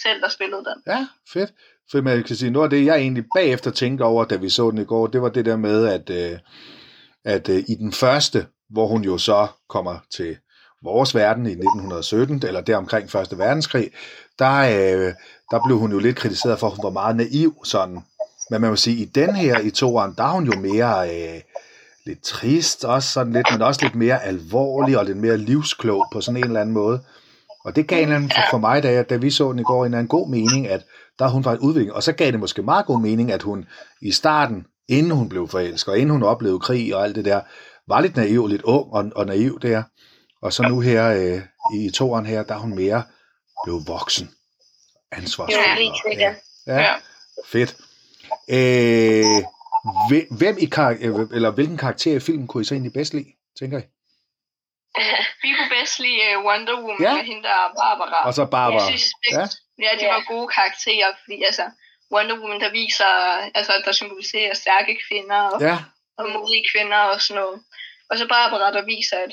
selv, 0.02 0.20
der 0.22 0.28
spillede 0.28 0.64
den. 0.70 0.78
ja, 0.92 1.06
fedt. 1.32 1.50
For 1.90 2.00
man 2.02 2.22
kan 2.24 2.36
sige, 2.36 2.50
noget 2.50 2.66
af 2.66 2.70
det, 2.70 2.84
jeg 2.84 2.96
egentlig 2.96 3.24
bagefter 3.36 3.70
tænkte 3.70 4.02
over, 4.02 4.24
da 4.24 4.36
vi 4.36 4.50
så 4.50 4.70
den 4.70 4.78
i 4.78 4.84
går, 4.84 5.06
det 5.06 5.22
var 5.22 5.28
det 5.28 5.44
der 5.44 5.56
med, 5.56 5.86
at, 5.86 6.10
øh, 6.10 6.38
at 7.24 7.48
øh, 7.48 7.56
i 7.68 7.74
den 7.74 7.92
første, 7.92 8.46
hvor 8.70 8.86
hun 8.86 9.02
jo 9.04 9.18
så 9.18 9.46
kommer 9.68 9.98
til 10.16 10.36
vores 10.82 11.14
verden 11.14 11.46
i 11.46 11.50
1917, 11.50 12.42
eller 12.46 12.60
der 12.60 12.76
omkring 12.76 13.10
Første 13.10 13.38
Verdenskrig, 13.38 13.90
der, 14.38 14.54
øh, 14.60 15.12
der 15.50 15.60
blev 15.66 15.78
hun 15.78 15.92
jo 15.92 15.98
lidt 15.98 16.16
kritiseret 16.16 16.58
for, 16.58 16.66
at 16.66 16.72
hun 16.76 16.82
var 16.84 16.90
meget 16.90 17.16
naiv 17.16 17.64
sådan. 17.64 18.00
Men 18.50 18.60
man 18.60 18.70
må 18.70 18.76
sige, 18.76 18.96
i 18.96 19.04
den 19.04 19.36
her, 19.36 19.58
i 19.60 19.70
toeren, 19.70 20.14
der 20.18 20.24
er 20.24 20.30
hun 20.30 20.44
jo 20.52 20.60
mere 20.60 21.08
øh, 21.34 21.40
lidt 22.06 22.22
trist, 22.22 22.84
også 22.84 23.08
sådan 23.08 23.32
lidt, 23.32 23.46
men 23.52 23.62
også 23.62 23.80
lidt 23.82 23.94
mere 23.94 24.22
alvorlig 24.22 24.98
og 24.98 25.04
lidt 25.04 25.18
mere 25.18 25.36
livsklog 25.36 26.06
på 26.12 26.20
sådan 26.20 26.36
en 26.36 26.44
eller 26.44 26.60
anden 26.60 26.74
måde. 26.74 27.00
Og 27.64 27.76
det 27.76 27.86
gav 27.88 28.02
en 28.02 28.12
anden, 28.12 28.32
for, 28.50 28.58
mig, 28.58 28.82
da, 28.82 28.92
jeg, 28.92 29.10
da 29.10 29.16
vi 29.16 29.30
så 29.30 29.52
den 29.52 29.58
i 29.58 29.62
går, 29.62 29.86
en 29.86 29.94
anden 29.94 30.08
god 30.08 30.28
mening, 30.28 30.68
at 30.68 30.84
der 31.18 31.28
hun 31.28 31.44
en 31.48 31.58
udvikling. 31.58 31.92
Og 31.92 32.02
så 32.02 32.12
gav 32.12 32.32
det 32.32 32.40
måske 32.40 32.62
meget 32.62 32.86
god 32.86 33.00
mening, 33.00 33.32
at 33.32 33.42
hun 33.42 33.64
i 34.02 34.12
starten, 34.12 34.66
inden 34.88 35.12
hun 35.12 35.28
blev 35.28 35.48
forelsket, 35.48 35.92
og 35.92 35.98
inden 35.98 36.10
hun 36.10 36.22
oplevede 36.22 36.60
krig 36.60 36.96
og 36.96 37.04
alt 37.04 37.16
det 37.16 37.24
der, 37.24 37.40
var 37.88 38.00
lidt 38.00 38.16
naiv, 38.16 38.46
lidt 38.46 38.62
ung 38.62 38.92
og, 38.92 39.10
og 39.16 39.26
naiv 39.26 39.60
der. 39.60 39.82
Og 40.42 40.52
så 40.52 40.62
nu 40.62 40.80
her 40.80 41.08
øh, 41.10 41.40
i 41.74 41.90
toeren 41.90 42.26
her, 42.26 42.42
der 42.42 42.54
er 42.54 42.58
hun 42.58 42.74
mere 42.74 43.02
blevet 43.64 43.88
voksen. 43.88 44.30
Ansvarsfuld. 45.12 45.78
Helt 45.78 45.94
sikkert. 46.10 46.34
Ja, 46.66 46.74
ja, 46.74 46.80
Ja. 46.80 46.94
fedt. 47.46 47.76
Øh, 48.50 49.42
hvem- 50.40 50.58
i 50.58 50.66
kar- 50.76 50.98
øh, 51.06 51.14
eller 51.36 51.50
hvilken 51.50 51.78
karakter 51.78 52.16
i 52.16 52.20
filmen 52.20 52.46
kunne 52.48 52.60
I 52.62 52.64
så 52.64 52.74
egentlig 52.74 52.92
bedst 52.92 53.14
lide, 53.14 53.32
tænker 53.58 53.78
I? 53.78 53.82
Vi 55.42 55.48
kunne 55.56 55.72
bedst 55.78 55.98
lide 56.04 56.20
uh, 56.38 56.44
Wonder 56.46 56.76
Woman 56.84 57.02
Ja. 57.06 57.14
med 57.16 57.24
hende 57.30 57.42
der 57.42 57.54
er 57.64 57.68
Barbara. 57.82 58.26
Og 58.26 58.34
så 58.34 58.44
Barbara. 58.44 58.82
Jeg 58.82 58.88
synes, 58.90 59.06
Ja. 59.32 59.44
ja. 59.86 59.90
de 60.00 60.04
var 60.14 60.22
gode 60.32 60.48
karakterer, 60.56 61.08
fordi 61.24 61.42
altså, 61.48 61.64
Wonder 62.14 62.36
Woman, 62.40 62.60
der 62.60 62.70
viser, 62.70 63.10
altså, 63.58 63.72
der 63.84 63.92
symboliserer 63.92 64.54
stærke 64.54 64.92
kvinder 65.08 65.40
og, 65.52 65.60
Ja, 65.60 65.76
og 66.18 66.24
modige 66.34 66.64
kvinder 66.72 66.96
og 67.12 67.20
sådan 67.22 67.42
noget. 67.42 67.62
Og 68.10 68.18
så 68.18 68.24
Barbara, 68.28 68.72
der 68.76 68.84
viser, 68.94 69.18
at 69.26 69.32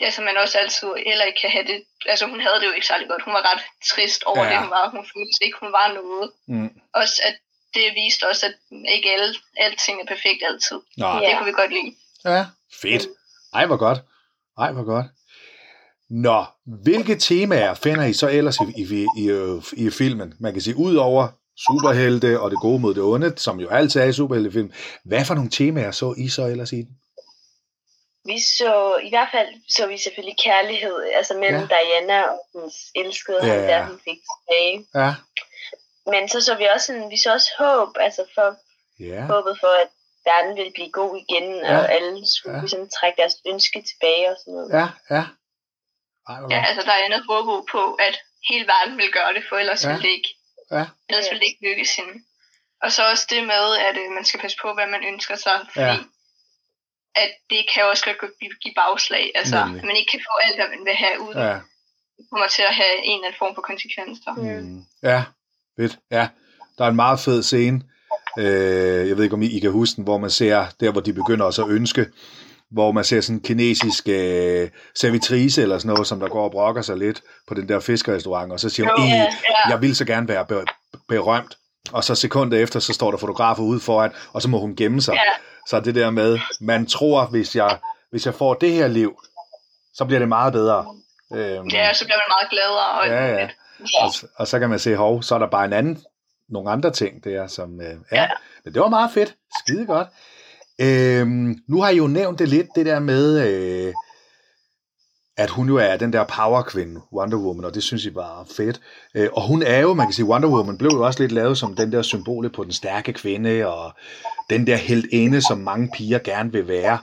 altså, 0.00 0.20
man 0.22 0.36
også 0.36 0.58
altid 0.58 0.88
heller 1.06 1.24
ikke 1.24 1.40
kan 1.40 1.50
have 1.50 1.66
det, 1.72 1.78
altså 2.12 2.26
hun 2.26 2.40
havde 2.40 2.58
det 2.60 2.66
jo 2.66 2.72
ikke 2.72 2.86
særlig 2.86 3.08
godt. 3.08 3.22
Hun 3.26 3.34
var 3.34 3.44
ret 3.52 3.62
trist 3.90 4.22
over 4.30 4.44
ja. 4.44 4.50
det, 4.50 4.58
hun 4.58 4.70
var. 4.70 4.84
Hun 4.96 5.04
følte 5.12 5.44
ikke, 5.46 5.58
hun 5.64 5.72
var 5.72 5.88
noget. 6.00 6.26
mm. 6.48 6.70
Også 6.94 7.16
at 7.28 7.36
det 7.74 7.82
viste 7.94 8.28
også, 8.30 8.46
at 8.46 8.54
ikke 8.94 9.10
alle, 9.12 9.34
alting 9.56 10.00
er 10.00 10.06
perfekt 10.06 10.42
altid. 10.50 10.78
Nå, 10.96 11.06
Ja. 11.06 11.28
Det 11.28 11.36
kunne 11.38 11.46
vi 11.46 11.52
godt 11.52 11.70
lide. 11.72 11.94
Ja, 12.24 12.46
fedt. 12.82 13.06
Ej, 13.54 13.66
hvor 13.66 13.76
godt. 13.76 13.98
Ej, 14.58 14.72
hvor 14.72 14.84
godt. 14.84 15.06
Nå, 16.10 16.44
hvilke 16.82 17.16
temaer 17.16 17.74
finder 17.74 18.04
I 18.04 18.12
så 18.12 18.28
ellers 18.28 18.56
i, 18.60 18.82
i, 18.82 19.06
i, 19.18 19.30
øh, 19.30 19.62
i 19.72 19.90
filmen? 19.90 20.34
Man 20.40 20.52
kan 20.52 20.62
sige, 20.62 20.76
ud 20.76 20.96
over 20.96 21.28
superhelte 21.58 22.40
og 22.40 22.50
det 22.50 22.58
gode 22.60 22.78
mod 22.80 22.94
det 22.94 23.02
onde, 23.02 23.34
som 23.36 23.60
jo 23.60 23.68
altid 23.68 24.00
er 24.00 24.04
i 24.04 24.12
superheltefilm. 24.12 24.72
Hvad 25.04 25.24
for 25.24 25.34
nogle 25.34 25.50
temaer 25.50 25.90
så 25.90 26.14
I 26.18 26.28
så 26.28 26.46
ellers 26.46 26.72
i 26.72 26.76
den? 26.76 26.96
Vi 28.26 28.38
så, 28.58 29.00
i 29.02 29.08
hvert 29.08 29.28
fald 29.32 29.48
så 29.76 29.86
vi 29.86 29.98
selvfølgelig 29.98 30.36
kærlighed, 30.44 30.96
altså 31.16 31.34
mellem 31.34 31.60
Ja. 31.60 31.68
Diana 31.74 32.22
og 32.22 32.38
hendes 32.54 32.76
elskede, 32.94 33.46
Ja. 33.46 33.54
ja. 33.54 33.60
ham 33.60 33.66
der 33.68 33.86
hun 33.86 33.98
fik 34.04 34.18
tilbage. 34.32 34.86
Ja, 34.94 35.14
Men 36.12 36.28
så 36.28 36.40
så 36.40 36.54
vi 36.56 36.64
også, 36.74 36.86
sådan, 36.86 37.10
vi 37.10 37.18
så 37.24 37.32
også 37.32 37.50
håb, 37.58 37.90
altså 38.00 38.22
for 38.34 38.48
ja, 39.10 39.20
håbet 39.32 39.54
for, 39.60 39.72
at 39.82 39.88
verden 40.28 40.56
ville 40.56 40.72
blive 40.72 40.92
god 41.00 41.12
igen, 41.24 41.46
Ja. 41.54 41.78
og 41.78 41.92
alle 41.92 42.26
skulle 42.34 42.54
Ja. 42.56 42.60
ligesom 42.60 42.88
trække 42.96 43.16
deres 43.22 43.36
ønske 43.46 43.78
tilbage 43.90 44.30
og 44.32 44.36
sådan 44.40 44.54
noget. 44.54 44.70
ja, 44.78 44.86
ja. 45.16 45.22
Ej, 46.28 46.36
Ja, 46.54 46.60
altså 46.68 46.82
der 46.86 46.92
er 46.92 47.04
andet 47.04 47.22
håb 47.30 47.44
på, 47.76 47.82
at 47.94 48.14
hele 48.50 48.66
verden 48.74 48.98
vil 48.98 49.12
gøre 49.12 49.32
det, 49.36 49.44
for 49.48 49.56
ellers 49.56 49.84
Ja. 49.84 49.88
ja. 49.88 49.94
vil 49.94 50.02
det 50.02 50.08
ikke, 50.18 50.32
Ja, 50.76 50.84
ellers 51.08 51.26
Ja. 51.26 51.30
vil 51.30 51.40
det 51.40 51.46
ikke 51.50 51.64
lykkes 51.68 51.96
hende. 51.96 52.14
Og 52.84 52.92
så 52.92 53.02
også 53.10 53.26
det 53.30 53.42
med, 53.46 53.66
at 53.88 53.96
øh, 54.02 54.10
man 54.18 54.24
skal 54.24 54.40
passe 54.40 54.58
på, 54.62 54.68
hvad 54.74 54.86
man 54.86 55.04
ønsker 55.04 55.36
sig, 55.36 55.58
fordi 55.72 55.86
Ja. 55.86 55.96
at 57.22 57.30
det 57.50 57.62
kan 57.74 57.84
også 57.84 58.04
godt 58.04 58.38
give- 58.40 58.58
give 58.62 58.74
bagslag. 58.74 59.32
Altså, 59.34 59.58
Nemlig. 59.64 59.78
at 59.80 59.84
man 59.86 59.96
ikke 59.96 60.10
kan 60.10 60.24
få 60.28 60.34
alt, 60.44 60.56
hvad 60.56 60.68
man 60.68 60.84
vil 60.84 60.94
have 61.04 61.20
ud. 61.20 61.34
ja. 61.34 61.54
Det 62.16 62.24
kommer 62.30 62.48
til 62.48 62.62
at 62.62 62.74
have 62.74 62.96
en 63.04 63.14
eller 63.18 63.26
anden 63.26 63.38
form 63.38 63.54
for 63.54 63.62
konsekvenser. 63.62 64.32
Mm. 64.34 64.84
Ja, 65.02 65.24
fedt. 65.80 65.98
Ja. 66.10 66.28
Der 66.78 66.84
er 66.84 66.88
en 66.88 66.96
meget 66.96 67.20
fed 67.20 67.42
scene, 67.42 67.80
øh, 68.38 69.08
jeg 69.08 69.16
ved 69.16 69.24
ikke 69.24 69.34
om 69.34 69.42
I, 69.42 69.46
I 69.46 69.60
kan 69.60 69.70
huske 69.70 69.96
den, 69.96 70.04
hvor 70.04 70.18
man 70.18 70.30
ser, 70.30 70.66
der 70.80 70.92
hvor 70.92 71.00
de 71.00 71.12
begynder 71.12 71.44
også 71.44 71.64
at 71.64 71.70
ønske, 71.70 72.06
hvor 72.70 72.92
man 72.92 73.04
ser 73.04 73.20
sådan 73.20 73.36
en 73.36 73.42
kinesisk 73.42 74.08
øh, 74.08 74.68
servitrice 74.96 75.62
eller 75.62 75.78
sådan 75.78 75.88
noget, 75.88 76.06
som 76.06 76.20
der 76.20 76.28
går 76.28 76.44
og 76.44 76.50
brokker 76.50 76.82
sig 76.82 76.96
lidt 76.96 77.22
på 77.48 77.54
den 77.54 77.68
der 77.68 77.80
fiskerestaurant, 77.80 78.52
og 78.52 78.60
så 78.60 78.68
siger 78.68 78.88
hun, 78.96 79.04
Jo, 79.04 79.04
"Ih, 79.04 79.10
ja, 79.10 79.16
ja. 79.24 79.68
jeg 79.70 79.82
vil 79.82 79.96
så 79.96 80.04
gerne 80.04 80.28
være 80.28 80.44
be- 80.46 80.64
berømt. 81.08 81.58
Og 81.92 82.04
så 82.04 82.14
sekundet 82.14 82.62
efter, 82.62 82.80
så 82.80 82.92
står 82.92 83.10
der 83.10 83.18
fotografer 83.18 83.62
ude 83.62 83.80
foran, 83.80 84.10
og 84.32 84.42
så 84.42 84.48
må 84.48 84.58
hun 84.60 84.76
gemme 84.76 85.00
sig. 85.02 85.14
Ja. 85.14 85.20
Så 85.68 85.80
det 85.80 85.94
der 85.94 86.10
med, 86.10 86.38
man 86.60 86.86
tror, 86.86 87.24
hvis 87.26 87.56
jeg, 87.56 87.78
hvis 88.10 88.26
jeg 88.26 88.34
får 88.34 88.54
det 88.54 88.72
her 88.72 88.88
liv, 88.88 89.20
så 89.94 90.04
bliver 90.04 90.18
det 90.18 90.28
meget 90.28 90.52
bedre. 90.52 90.86
Øhm, 91.34 91.68
Ja, 91.68 91.92
så 91.94 92.04
bliver 92.04 92.16
man 92.18 92.28
meget 92.28 92.50
gladere. 92.50 92.88
Og 93.00 93.06
Ja, 93.06 93.40
ja. 93.40 93.48
Lidt. 93.84 94.22
og, 94.24 94.30
og 94.36 94.46
så 94.46 94.58
kan 94.58 94.70
man 94.70 94.78
se, 94.78 94.96
hov, 94.96 95.22
så 95.22 95.34
er 95.34 95.38
der 95.38 95.50
bare 95.50 95.64
en 95.64 95.72
anden, 95.72 95.98
nogle 96.48 96.70
andre 96.70 96.90
ting 96.90 97.24
der, 97.24 97.46
som 97.46 97.80
øh, 97.80 97.86
ja. 97.86 98.22
Ja. 98.22 98.28
Men 98.64 98.74
det 98.74 98.82
var 98.82 98.88
meget 98.88 99.10
fedt. 99.12 99.36
Skide 99.58 99.86
godt. 99.86 100.08
Øhm, 100.80 101.56
nu 101.68 101.80
har 101.80 101.90
I 101.90 101.96
jo 101.96 102.06
nævnt 102.06 102.38
det 102.38 102.48
lidt, 102.48 102.66
det 102.76 102.86
der 102.86 102.98
med, 103.00 103.48
øh, 103.48 103.94
at 105.36 105.50
hun 105.50 105.68
jo 105.68 105.76
er 105.76 105.96
den 105.96 106.12
der 106.12 106.24
powerkvinde, 106.24 107.00
Wonder 107.12 107.38
Woman, 107.38 107.64
og 107.64 107.74
det 107.74 107.82
synes 107.82 108.04
I 108.04 108.14
var 108.14 108.46
fedt. 108.56 108.80
Øh, 109.14 109.28
og 109.32 109.46
hun 109.46 109.62
er 109.62 109.78
jo, 109.78 109.94
man 109.94 110.06
kan 110.06 110.14
sige, 110.14 110.26
Wonder 110.26 110.48
Woman 110.48 110.78
blev 110.78 110.90
jo 110.90 111.06
også 111.06 111.22
lidt 111.22 111.32
lavet 111.32 111.58
som 111.58 111.76
den 111.76 111.92
der 111.92 112.02
symbole 112.02 112.50
på 112.50 112.64
den 112.64 112.72
stærke 112.72 113.12
kvinde, 113.12 113.66
og 113.66 113.92
den 114.50 114.66
der 114.66 114.76
heldinde, 114.76 115.42
som 115.42 115.58
mange 115.58 115.90
piger 115.94 116.18
gerne 116.18 116.52
vil 116.52 116.68
være. 116.68 116.98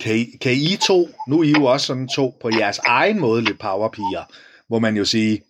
Kan 0.00 0.16
I, 0.16 0.24
kan 0.40 0.52
I 0.52 0.76
to, 0.80 1.08
nu 1.28 1.40
er 1.40 1.44
I 1.44 1.50
jo 1.50 1.64
også 1.64 1.86
sådan 1.86 2.08
to 2.08 2.34
på 2.40 2.50
jeres 2.58 2.78
egen 2.78 3.20
måde 3.20 3.42
lidt 3.42 3.58
powerpiger, 3.58 4.24
må 4.70 4.78
man 4.78 4.96
jo 4.96 5.04
sige. 5.04 5.42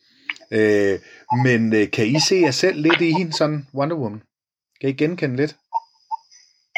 Øh, 0.57 0.99
men 1.45 1.61
øh, 1.79 1.91
kan 1.91 2.07
I 2.07 2.21
se 2.29 2.35
jer 2.47 2.51
selv 2.51 2.77
lidt 2.87 3.01
i 3.01 3.11
hende, 3.19 3.33
sådan 3.33 3.67
Wonder 3.75 3.97
Woman? 3.97 4.23
Kan 4.81 4.91
I 4.91 4.93
genkende 4.93 5.37
lidt? 5.37 5.55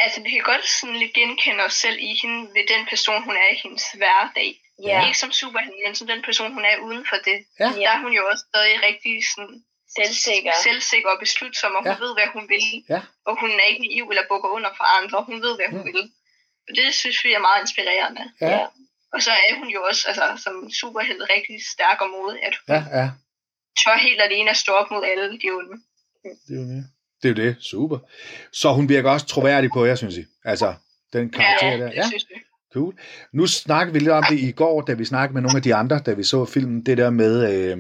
Altså, 0.04 0.18
vi 0.22 0.30
kan 0.30 0.42
godt 0.52 0.66
sådan 0.80 0.96
lidt 1.02 1.12
genkende 1.20 1.64
os 1.68 1.72
selv 1.84 1.98
i 2.08 2.10
hende 2.22 2.40
ved 2.56 2.64
den 2.74 2.82
person, 2.92 3.22
hun 3.28 3.36
er 3.42 3.48
i 3.54 3.60
hendes 3.64 3.84
hverdag. 4.00 4.50
Ja. 4.88 5.06
Ikke 5.06 5.18
som 5.18 5.32
superhelt, 5.32 5.76
men 5.86 5.94
som 5.94 6.06
den 6.12 6.22
person, 6.28 6.52
hun 6.56 6.64
er 6.70 6.76
uden 6.86 7.04
for 7.10 7.18
det. 7.28 7.38
Ja. 7.60 7.68
Der 7.84 7.90
er 7.94 8.00
hun 8.04 8.12
jo 8.18 8.22
også 8.30 8.44
stadig 8.50 8.76
rigtig 8.88 9.14
sådan 9.34 9.56
Selvsikker. 9.98 10.52
selvsikker 10.66 11.10
og 11.14 11.18
beslutsom, 11.24 11.72
og 11.76 11.82
hun 11.82 11.86
Ja. 11.92 11.96
ja. 11.98 12.04
ved, 12.04 12.12
hvad 12.18 12.28
hun 12.36 12.44
vil. 12.54 12.64
Ja. 12.94 13.00
Og 13.28 13.34
hun 13.40 13.50
er 13.60 13.66
ikke 13.70 13.82
naiv 13.86 14.04
eller 14.12 14.24
bukker 14.30 14.48
under 14.56 14.70
for 14.78 14.86
andre. 14.98 15.18
Hun 15.30 15.38
ved, 15.46 15.54
hvad 15.58 15.68
hun 15.74 15.80
Mm. 15.84 15.92
vil. 15.94 16.02
Og 16.68 16.72
det 16.78 16.94
synes 17.02 17.18
vi 17.24 17.30
er 17.32 17.42
meget 17.48 17.60
inspirerende. 17.64 18.24
Ja, 18.40 18.66
Og 19.14 19.18
så 19.26 19.30
er 19.48 19.52
hun 19.60 19.68
jo 19.76 19.80
også 19.90 20.02
altså, 20.08 20.26
som 20.44 20.54
superhelt 20.80 21.22
rigtig 21.34 21.56
stærk 21.74 21.98
og 22.04 22.10
modig, 22.16 22.40
at 22.48 22.54
hun 22.60 22.68
ja, 22.76 22.80
ja. 23.00 23.06
Tør 23.84 23.98
helt 24.08 24.20
alene 24.30 24.50
at 24.50 24.56
stå 24.56 24.72
op 24.72 24.90
mod 24.90 25.02
alle 25.04 25.38
de 25.38 25.50
onde. 25.58 25.76
Det 26.48 26.56
er 26.56 26.60
jo 26.62 26.68
det. 26.68 26.84
Det 27.22 27.38
er 27.38 27.42
jo 27.42 27.48
det. 27.48 27.56
Super. 27.60 27.98
Så 28.52 28.72
hun 28.72 28.88
virker 28.88 29.10
også 29.10 29.26
troværdig 29.26 29.70
på 29.72 29.84
jer, 29.84 29.94
synes 29.94 30.16
I? 30.16 30.24
Altså, 30.44 30.74
den 31.12 31.30
karakter 31.30 31.76
der. 31.76 31.86
det 31.88 31.96
Ja, 31.96 32.02
synes 32.08 32.26
vi. 32.30 32.34
cool. 32.74 32.94
Nu 33.32 33.46
snakkede 33.46 33.92
vi 33.92 33.98
lidt 33.98 34.10
om 34.10 34.24
det 34.30 34.38
i 34.38 34.52
går, 34.52 34.80
da 34.82 34.92
vi 34.92 35.04
snakkede 35.04 35.34
med 35.34 35.42
nogle 35.42 35.56
af 35.56 35.62
de 35.62 35.74
andre, 35.74 35.98
da 36.06 36.12
vi 36.12 36.22
så 36.24 36.44
filmen. 36.44 36.86
Det 36.86 36.98
der 36.98 37.10
med, 37.10 37.54
øh, 37.54 37.78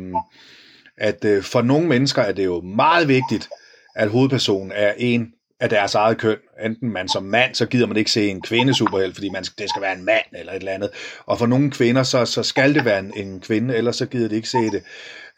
at 0.96 1.24
øh, 1.24 1.42
for 1.42 1.62
nogle 1.62 1.88
mennesker 1.88 2.22
er 2.22 2.32
det 2.32 2.44
jo 2.44 2.60
meget 2.60 3.08
vigtigt, 3.08 3.48
at 3.96 4.10
hovedpersonen 4.10 4.72
er 4.72 4.94
en 4.98 5.32
af 5.60 5.68
deres 5.68 5.94
eget 5.94 6.18
køn. 6.18 6.36
Enten 6.64 6.92
man 6.92 7.08
som 7.08 7.22
mand, 7.22 7.54
så 7.54 7.66
gider 7.66 7.86
man 7.86 7.96
ikke 7.96 8.10
se 8.10 8.28
en 8.28 8.42
kvinde 8.42 8.74
superhelt, 8.74 9.14
fordi 9.14 9.28
man, 9.28 9.42
det 9.42 9.70
skal 9.70 9.82
være 9.82 9.92
en 9.92 10.04
mand 10.04 10.24
eller 10.32 10.52
et 10.52 10.56
eller 10.58 10.72
andet. 10.72 10.90
Og 11.26 11.38
for 11.38 11.46
nogle 11.46 11.70
kvinder, 11.70 12.02
så, 12.02 12.24
så 12.24 12.42
skal 12.42 12.74
det 12.74 12.84
være 12.84 12.98
en, 12.98 13.12
en 13.16 13.40
kvinde, 13.40 13.76
ellers 13.76 13.96
så 13.96 14.06
gider 14.06 14.28
de 14.28 14.36
ikke 14.36 14.48
se 14.48 14.58
det. 14.58 14.82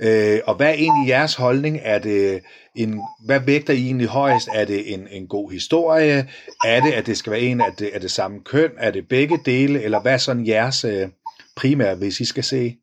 Øh, 0.00 0.40
og 0.46 0.54
hvad 0.54 0.68
er 0.68 0.72
egentlig 0.72 1.08
jeres 1.08 1.34
holdning? 1.34 1.80
Er 1.82 1.98
det 1.98 2.40
en, 2.76 3.00
hvad 3.26 3.40
vægter 3.40 3.72
I 3.74 3.86
egentlig 3.86 4.06
højst? 4.08 4.48
Er 4.54 4.64
det 4.64 4.92
en, 4.94 5.08
en 5.10 5.26
god 5.28 5.50
historie? 5.52 6.28
Er 6.64 6.80
det, 6.80 6.92
at 6.92 7.06
det 7.06 7.16
skal 7.18 7.32
være 7.32 7.40
en 7.40 7.60
af 7.60 7.72
det, 7.78 7.90
af 7.94 8.00
det 8.00 8.10
samme 8.10 8.40
køn? 8.44 8.70
Er 8.78 8.90
det 8.90 9.08
begge 9.08 9.38
dele? 9.44 9.82
Eller 9.82 10.00
hvad 10.00 10.12
er 10.12 10.18
sådan 10.18 10.46
jeres 10.46 10.84
øh, 10.84 11.08
primære, 11.56 11.94
hvis 11.94 12.20
I 12.20 12.24
skal 12.24 12.44
se 12.44 12.76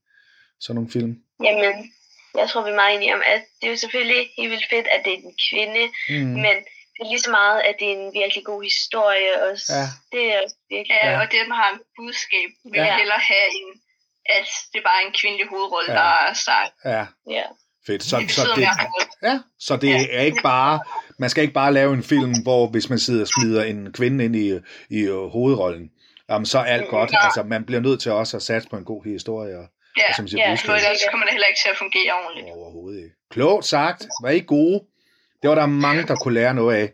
sådan 0.60 0.76
nogle 0.76 0.92
film? 0.92 1.16
Jamen, 1.44 1.92
jeg 2.38 2.50
tror, 2.50 2.64
vi 2.66 2.70
er 2.72 2.76
meget 2.76 2.96
enige 2.96 3.14
om, 3.14 3.22
at 3.34 3.42
det 3.62 3.68
er 3.68 3.72
jo 3.72 3.78
selvfølgelig 3.78 4.22
helt 4.38 4.52
vildt 4.52 4.66
fedt, 4.70 4.88
at 4.96 5.02
det 5.06 5.14
er 5.14 5.18
en 5.18 5.36
kvinde, 5.50 5.84
Mm. 6.10 6.36
men 6.46 6.56
det 7.00 7.06
er 7.06 7.12
lige 7.14 7.20
så 7.28 7.32
meget, 7.32 7.58
at 7.70 7.76
det 7.80 7.88
er 7.92 7.96
en 8.02 8.14
virkelig 8.22 8.44
god 8.52 8.62
historie 8.64 9.30
også. 9.52 9.66
Ja. 9.78 9.86
Det 10.14 10.24
er 10.34 10.38
også 10.44 10.56
virkelig 10.76 10.96
Ja, 11.04 11.08
Ja. 11.08 11.14
ja. 11.14 11.20
og 11.22 11.28
dem 11.38 11.48
har 11.60 11.68
en 11.74 11.80
budskab. 12.00 12.50
Vi 12.74 12.78
Ja. 12.80 12.86
ja. 12.86 12.98
hellere 12.98 13.20
have 13.32 13.48
en, 13.62 13.70
at 14.38 14.48
det 14.72 14.78
er 14.84 14.88
bare 14.92 15.02
en 15.08 15.14
kvindelig 15.22 15.48
hovedrolle, 15.54 15.92
Ja. 15.92 15.98
ja. 16.00 16.04
der 16.06 16.30
er 16.30 16.34
sej. 16.34 16.66
Ja, 16.96 17.04
Ja. 17.38 17.46
fedt. 17.88 18.04
Så, 18.04 18.16
Det 18.20 18.32
så 18.32 18.42
det. 18.56 18.68
Ja, 19.28 19.40
så 19.60 19.74
det 19.84 19.90
Ja. 19.90 20.06
er 20.18 20.22
ikke 20.30 20.42
bare, 20.44 20.80
man 21.20 21.30
skal 21.30 21.42
ikke 21.42 21.54
bare 21.54 21.74
lave 21.74 21.94
en 21.94 22.04
film, 22.04 22.34
hvor 22.44 22.68
hvis 22.68 22.90
man 22.90 23.00
sidder 23.00 23.22
og 23.22 23.28
smider 23.28 23.64
en 23.64 23.94
kvinde 23.94 24.26
ind 24.26 24.36
i, 24.36 24.48
i 24.98 25.00
øh, 25.14 25.28
hovedrollen, 25.36 25.86
jamen, 26.30 26.46
så 26.46 26.60
er 26.60 26.64
alt 26.64 26.84
Mm, 26.84 26.90
godt. 26.90 27.12
nej. 27.12 27.22
Altså, 27.26 27.44
man 27.44 27.66
bliver 27.66 27.82
nødt 27.82 28.02
til 28.02 28.12
også 28.12 28.38
at 28.38 28.44
satse 28.44 28.70
på 28.70 28.76
en 28.76 28.86
god 28.86 29.04
historie, 29.06 29.58
og, 29.58 29.66
Ja, 29.98 30.10
og 30.10 30.16
som 30.16 30.28
siger, 30.28 30.50
ja, 30.50 30.54
for 30.66 30.74
ellers 30.74 31.00
kommer 31.12 31.26
det 31.26 31.32
heller 31.34 31.48
ikke 31.48 31.60
til 31.64 31.70
at 31.70 31.78
fungere 31.78 32.14
ordentligt. 32.26 32.48
Overhovedet 32.56 32.98
ikke. 33.04 33.16
Klogt 33.32 33.66
sagt. 33.66 34.08
Var 34.24 34.30
I 34.30 34.40
gode? 34.48 34.82
Det 35.42 35.50
var 35.50 35.56
der 35.56 35.66
mange, 35.66 36.04
der 36.04 36.16
kunne 36.16 36.34
lære 36.34 36.54
noget 36.54 36.76
af. 36.76 36.94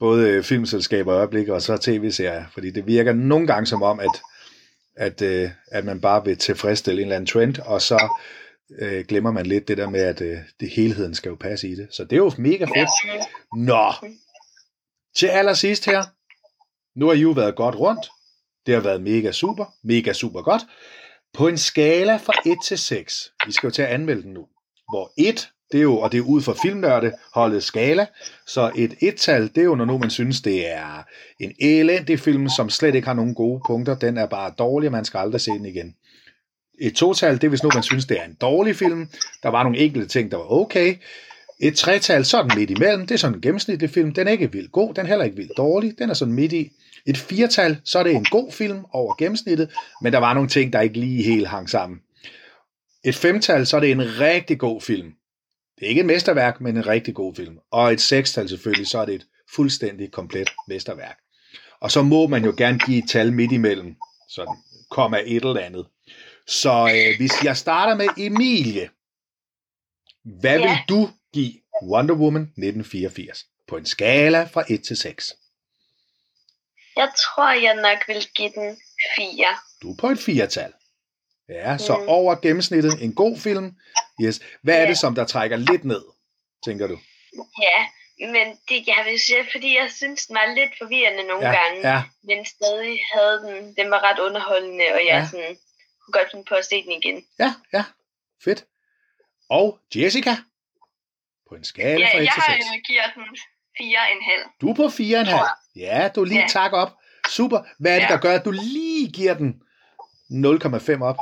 Både 0.00 0.28
øh, 0.28 0.42
filmselskaber 0.42 1.12
og 1.12 1.18
øjeblik, 1.18 1.48
og 1.48 1.62
så 1.62 1.76
tv-serier. 1.76 2.44
Fordi 2.52 2.70
det 2.70 2.86
virker 2.86 3.12
nogle 3.12 3.46
gange 3.46 3.66
som 3.66 3.82
om, 3.82 4.00
at, 4.00 4.20
at, 4.96 5.22
øh, 5.22 5.50
at 5.72 5.84
man 5.84 6.00
bare 6.00 6.24
vil 6.24 6.38
tilfredsstille 6.38 7.02
en 7.02 7.06
eller 7.06 7.16
anden 7.16 7.26
trend, 7.26 7.58
og 7.58 7.82
så 7.82 8.08
øh, 8.78 9.04
glemmer 9.08 9.30
man 9.30 9.46
lidt 9.46 9.68
det 9.68 9.78
der 9.78 9.90
med, 9.90 10.00
at 10.00 10.20
øh, 10.20 10.38
det 10.60 10.70
helheden 10.70 11.14
skal 11.14 11.28
jo 11.28 11.36
passe 11.40 11.68
i 11.68 11.74
det. 11.74 11.88
Så 11.90 12.04
det 12.04 12.12
er 12.12 12.16
jo 12.16 12.32
mega 12.38 12.64
fedt. 12.64 12.88
Nå, 13.56 13.92
til 15.16 15.26
allersidst 15.26 15.86
her. 15.86 16.02
Nu 16.98 17.06
har 17.06 17.12
I 17.12 17.20
jo 17.20 17.30
været 17.30 17.56
godt 17.56 17.74
rundt. 17.74 18.06
Det 18.66 18.74
har 18.74 18.80
været 18.80 19.02
mega 19.02 19.32
super, 19.32 19.64
mega 19.82 20.12
super 20.12 20.42
godt. 20.42 20.62
På 21.34 21.48
en 21.48 21.58
skala 21.58 22.16
fra 22.16 22.32
1 22.46 22.58
til 22.64 22.78
6, 22.78 23.32
vi 23.46 23.52
skal 23.52 23.66
jo 23.66 23.70
til 23.70 23.82
at 23.82 23.88
anmelde 23.88 24.22
den 24.22 24.32
nu, 24.32 24.46
hvor 24.92 25.12
1, 25.18 25.50
det 25.74 25.80
er 25.80 25.82
jo, 25.82 25.98
og 25.98 26.12
det 26.12 26.18
er 26.18 26.22
ud 26.22 26.42
fra 26.42 26.54
filmnørde 26.62 27.12
holdet 27.34 27.62
skala, 27.62 28.06
så 28.46 28.70
et 28.76 28.94
et-tal, 29.00 29.42
det 29.42 29.58
er 29.58 29.64
jo, 29.64 29.74
når 29.74 29.84
nu 29.84 29.98
man 29.98 30.10
synes, 30.10 30.40
det 30.40 30.72
er 30.72 31.02
en 31.40 31.52
elendig 31.60 32.20
film, 32.20 32.48
som 32.48 32.70
slet 32.70 32.94
ikke 32.94 33.06
har 33.06 33.14
nogen 33.14 33.34
gode 33.34 33.60
punkter, 33.66 33.94
den 33.94 34.18
er 34.18 34.26
bare 34.26 34.52
dårlig, 34.58 34.88
og 34.88 34.92
man 34.92 35.04
skal 35.04 35.18
aldrig 35.18 35.40
se 35.40 35.50
den 35.50 35.66
igen. 35.66 35.94
Et 36.80 36.94
total, 36.94 37.34
det 37.34 37.44
er 37.44 37.48
hvis 37.48 37.62
nu 37.62 37.70
man 37.74 37.82
synes, 37.82 38.06
det 38.06 38.20
er 38.20 38.24
en 38.24 38.36
dårlig 38.40 38.76
film, 38.76 39.08
der 39.42 39.48
var 39.48 39.62
nogle 39.62 39.78
enkelte 39.78 40.08
ting, 40.08 40.30
der 40.30 40.36
var 40.36 40.52
okay. 40.52 40.94
Et 41.60 41.76
tretal, 41.76 42.24
så 42.24 42.38
er 42.38 42.42
den 42.42 42.58
midt 42.58 42.70
imellem, 42.70 43.06
det 43.06 43.14
er 43.14 43.18
sådan 43.18 43.34
en 43.34 43.40
gennemsnitlig 43.40 43.90
film, 43.90 44.12
den 44.12 44.26
er 44.26 44.32
ikke 44.32 44.52
vildt 44.52 44.72
god, 44.72 44.94
den 44.94 45.04
er 45.04 45.08
heller 45.08 45.24
ikke 45.24 45.36
vildt 45.36 45.56
dårlig, 45.56 45.98
den 45.98 46.10
er 46.10 46.14
sådan 46.14 46.34
midt 46.34 46.52
i. 46.52 46.70
Et 47.06 47.16
firtal, 47.16 47.76
så 47.84 47.98
er 47.98 48.02
det 48.02 48.14
en 48.14 48.26
god 48.30 48.52
film 48.52 48.84
over 48.92 49.14
gennemsnittet, 49.14 49.70
men 50.02 50.12
der 50.12 50.18
var 50.18 50.34
nogle 50.34 50.48
ting, 50.48 50.72
der 50.72 50.80
ikke 50.80 51.00
lige 51.00 51.22
helt 51.22 51.48
hang 51.48 51.70
sammen. 51.70 52.00
Et 53.04 53.14
femtal, 53.14 53.66
så 53.66 53.76
er 53.76 53.80
det 53.80 53.90
en 53.90 54.20
rigtig 54.20 54.58
god 54.58 54.80
film. 54.80 55.14
Det 55.78 55.84
er 55.84 55.88
ikke 55.88 56.00
et 56.00 56.06
mesterværk, 56.06 56.60
men 56.60 56.76
en 56.76 56.86
rigtig 56.86 57.14
god 57.14 57.34
film. 57.34 57.58
Og 57.70 57.92
et 57.92 58.00
sekstal 58.00 58.48
selvfølgelig, 58.48 58.86
så 58.86 58.98
er 58.98 59.04
det 59.04 59.14
et 59.14 59.26
fuldstændig 59.54 60.10
komplet 60.12 60.50
mesterværk. 60.68 61.18
Og 61.80 61.90
så 61.90 62.02
må 62.02 62.26
man 62.26 62.44
jo 62.44 62.54
gerne 62.56 62.78
give 62.78 62.98
et 63.04 63.08
tal 63.10 63.32
midt 63.32 63.52
imellem, 63.52 63.96
sådan 64.28 64.56
komma 64.90 65.18
et 65.26 65.36
eller 65.44 65.60
andet. 65.60 65.86
Så 66.46 66.70
øh, 66.94 67.16
hvis 67.16 67.44
jeg 67.44 67.56
starter 67.56 67.94
med 67.96 68.06
Emilie, 68.18 68.90
hvad 70.24 70.58
Ja. 70.58 70.68
vil 70.68 70.78
du 70.88 71.10
give 71.34 71.52
Wonder 71.90 72.14
Woman 72.14 72.42
1984 72.42 73.44
på 73.68 73.76
en 73.76 73.86
skala 73.86 74.44
fra 74.44 74.64
1 74.68 74.82
til 74.84 74.96
6? 74.96 75.32
Jeg 76.96 77.08
tror, 77.18 77.52
jeg 77.52 77.74
nok 77.74 78.08
vil 78.08 78.26
give 78.36 78.52
den 78.54 78.76
4. 79.16 79.46
Du 79.82 79.92
er 79.92 79.96
på 79.96 80.08
et 80.08 80.18
firetal. 80.18 80.72
Ja, 81.48 81.78
så 81.78 81.96
Mm. 81.96 82.08
over 82.08 82.34
gennemsnittet 82.34 83.02
en 83.04 83.14
god 83.14 83.38
film. 83.38 83.76
Yes. 84.22 84.40
Hvad 84.62 84.74
er 84.76 84.80
Ja. 84.82 84.88
det, 84.88 84.98
som 84.98 85.14
der 85.14 85.24
trækker 85.24 85.56
lidt 85.56 85.84
ned, 85.84 86.02
tænker 86.64 86.86
du? 86.86 86.98
Ja, 87.62 87.78
men 88.26 88.46
det, 88.68 88.86
jeg 88.86 89.02
vil 89.10 89.20
sige, 89.20 89.44
fordi 89.52 89.76
jeg 89.78 89.90
synes, 89.90 90.26
den 90.26 90.34
var 90.36 90.54
lidt 90.54 90.70
forvirrende 90.82 91.22
nogle 91.26 91.46
Ja, 91.48 91.54
gange, 91.62 91.88
ja. 91.92 92.02
men 92.24 92.44
stadig 92.46 92.98
havde 93.14 93.36
den, 93.46 93.74
den 93.76 93.90
var 93.90 94.00
ret 94.10 94.18
underholdende, 94.18 94.84
og 94.94 95.00
jeg 95.06 95.18
Ja. 95.20 95.26
sådan, 95.30 95.56
kunne 96.00 96.12
godt 96.12 96.30
finde 96.30 96.44
på 96.48 96.54
at 96.54 96.64
se 96.64 96.82
den 96.82 96.92
igen. 96.92 97.24
Ja, 97.38 97.54
ja. 97.72 97.84
Fedt. 98.44 98.64
Og 99.50 99.78
Jessica? 99.94 100.36
På 101.48 101.54
en 101.54 101.64
skala 101.64 102.00
Ja, 102.00 102.06
fra 102.12 102.18
1 102.18 102.24
jeg 102.24 102.32
til 102.34 102.42
har 102.42 102.52
6. 102.56 102.66
øh, 102.74 102.80
giver 102.88 103.02
den 103.14 103.22
4,5. 103.78 104.50
Du 104.60 104.70
er 104.70 104.74
på 104.74 104.88
4,5. 104.88 105.30
Tror 105.30 105.48
Ja, 105.76 106.08
du 106.14 106.20
er 106.20 106.24
lige 106.24 106.40
Ja. 106.40 106.46
tak 106.48 106.72
op. 106.72 106.90
Super. 107.28 107.60
Hvad 107.78 107.92
er 107.92 107.96
det, 108.00 108.02
Ja. 108.02 108.08
der 108.14 108.20
gør, 108.20 108.34
at 108.34 108.44
du 108.44 108.50
lige 108.50 109.12
giver 109.12 109.34
den 109.34 109.62
0,5 110.30 111.02
op? 111.02 111.16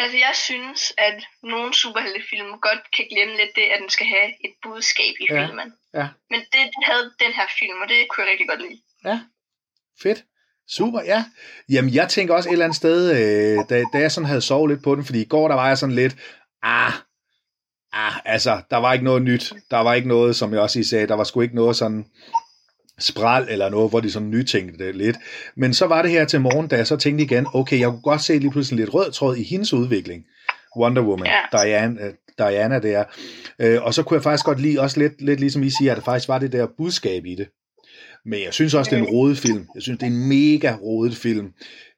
Altså, 0.00 0.16
jeg 0.26 0.34
synes, 0.46 0.80
at 0.98 1.16
nogle 1.42 1.74
superheltefilm 1.74 2.50
godt 2.66 2.82
kan 2.96 3.04
glemme 3.12 3.34
lidt 3.40 3.52
det, 3.58 3.66
at 3.72 3.78
den 3.82 3.90
skal 3.96 4.06
have 4.06 4.28
et 4.46 4.54
budskab 4.62 5.14
i 5.20 5.26
Ja, 5.30 5.46
filmen. 5.46 5.68
ja. 5.94 6.06
Men 6.30 6.40
det 6.52 6.62
havde 6.90 7.04
den 7.24 7.32
her 7.38 7.48
film, 7.58 7.78
og 7.82 7.88
det 7.88 7.98
kunne 8.08 8.22
jeg 8.24 8.30
rigtig 8.32 8.48
godt 8.48 8.62
lide. 8.66 8.80
Ja, 9.04 9.20
fedt. 10.02 10.24
Super, 10.68 11.00
ja. 11.12 11.24
Jamen, 11.68 11.94
jeg 11.94 12.08
tænker 12.08 12.34
også 12.34 12.48
et 12.48 12.52
eller 12.52 12.64
andet 12.64 12.76
sted, 12.76 13.00
øh, 13.16 13.58
da, 13.70 13.84
da 13.92 13.98
jeg 13.98 14.12
sådan 14.12 14.26
havde 14.26 14.40
sovet 14.40 14.70
lidt 14.70 14.84
på 14.84 14.94
den, 14.94 15.04
fordi 15.04 15.20
i 15.22 15.24
går, 15.34 15.48
der 15.48 15.54
var 15.54 15.68
jeg 15.68 15.78
sådan 15.78 15.94
lidt, 15.94 16.14
ah, 16.62 16.92
Ah, 17.92 18.12
altså, 18.24 18.62
der 18.70 18.76
var 18.76 18.92
ikke 18.92 19.04
noget 19.04 19.22
nyt. 19.22 19.52
Der 19.70 19.78
var 19.78 19.94
ikke 19.94 20.08
noget, 20.08 20.36
som 20.36 20.52
jeg 20.52 20.60
også 20.60 20.82
sagde, 20.84 21.06
der 21.06 21.14
var 21.14 21.24
sgu 21.24 21.40
ikke 21.40 21.54
noget 21.54 21.76
sådan 21.76 22.06
spral 23.00 23.46
eller 23.48 23.68
noget, 23.68 23.90
hvor 23.90 24.00
de 24.00 24.10
sådan 24.10 24.30
nytænkte 24.30 24.86
det 24.86 24.96
lidt. 24.96 25.16
Men 25.56 25.74
så 25.74 25.86
var 25.86 26.02
det 26.02 26.10
her 26.10 26.24
til 26.24 26.40
morgen, 26.40 26.68
da 26.68 26.76
jeg 26.76 26.86
så 26.86 26.96
tænkte 26.96 27.24
igen, 27.24 27.46
okay, 27.54 27.80
jeg 27.80 27.88
kunne 27.88 28.02
godt 28.02 28.22
se 28.22 28.38
lige 28.38 28.50
pludselig 28.50 28.78
lidt 28.78 28.94
rød 28.94 29.12
tråd 29.12 29.36
i 29.36 29.42
hendes 29.42 29.72
udvikling. 29.72 30.24
Wonder 30.76 31.02
Woman, 31.02 31.26
ja. 31.26 31.58
Diana, 31.58 32.06
øh, 32.06 32.12
Diana 32.38 32.78
der. 32.78 33.04
Øh, 33.58 33.82
og 33.82 33.94
så 33.94 34.02
kunne 34.02 34.14
jeg 34.14 34.22
faktisk 34.22 34.44
godt 34.44 34.60
lide, 34.60 34.80
også 34.80 34.98
lidt, 34.98 35.22
lidt 35.22 35.40
ligesom 35.40 35.62
I 35.62 35.70
siger, 35.70 35.92
at 35.92 35.96
det 35.96 36.04
faktisk 36.04 36.28
var 36.28 36.38
det 36.38 36.52
der 36.52 36.66
budskab 36.78 37.26
i 37.26 37.34
det. 37.34 37.48
Men 38.24 38.42
jeg 38.44 38.54
synes 38.54 38.74
også, 38.74 38.90
det 38.90 38.98
er 38.98 39.02
en 39.02 39.08
rodet 39.08 39.38
film. 39.38 39.66
Jeg 39.74 39.82
synes, 39.82 39.98
det 39.98 40.06
er 40.06 40.10
en 40.10 40.28
mega 40.28 40.74
rodet 40.82 41.16
film. 41.16 41.52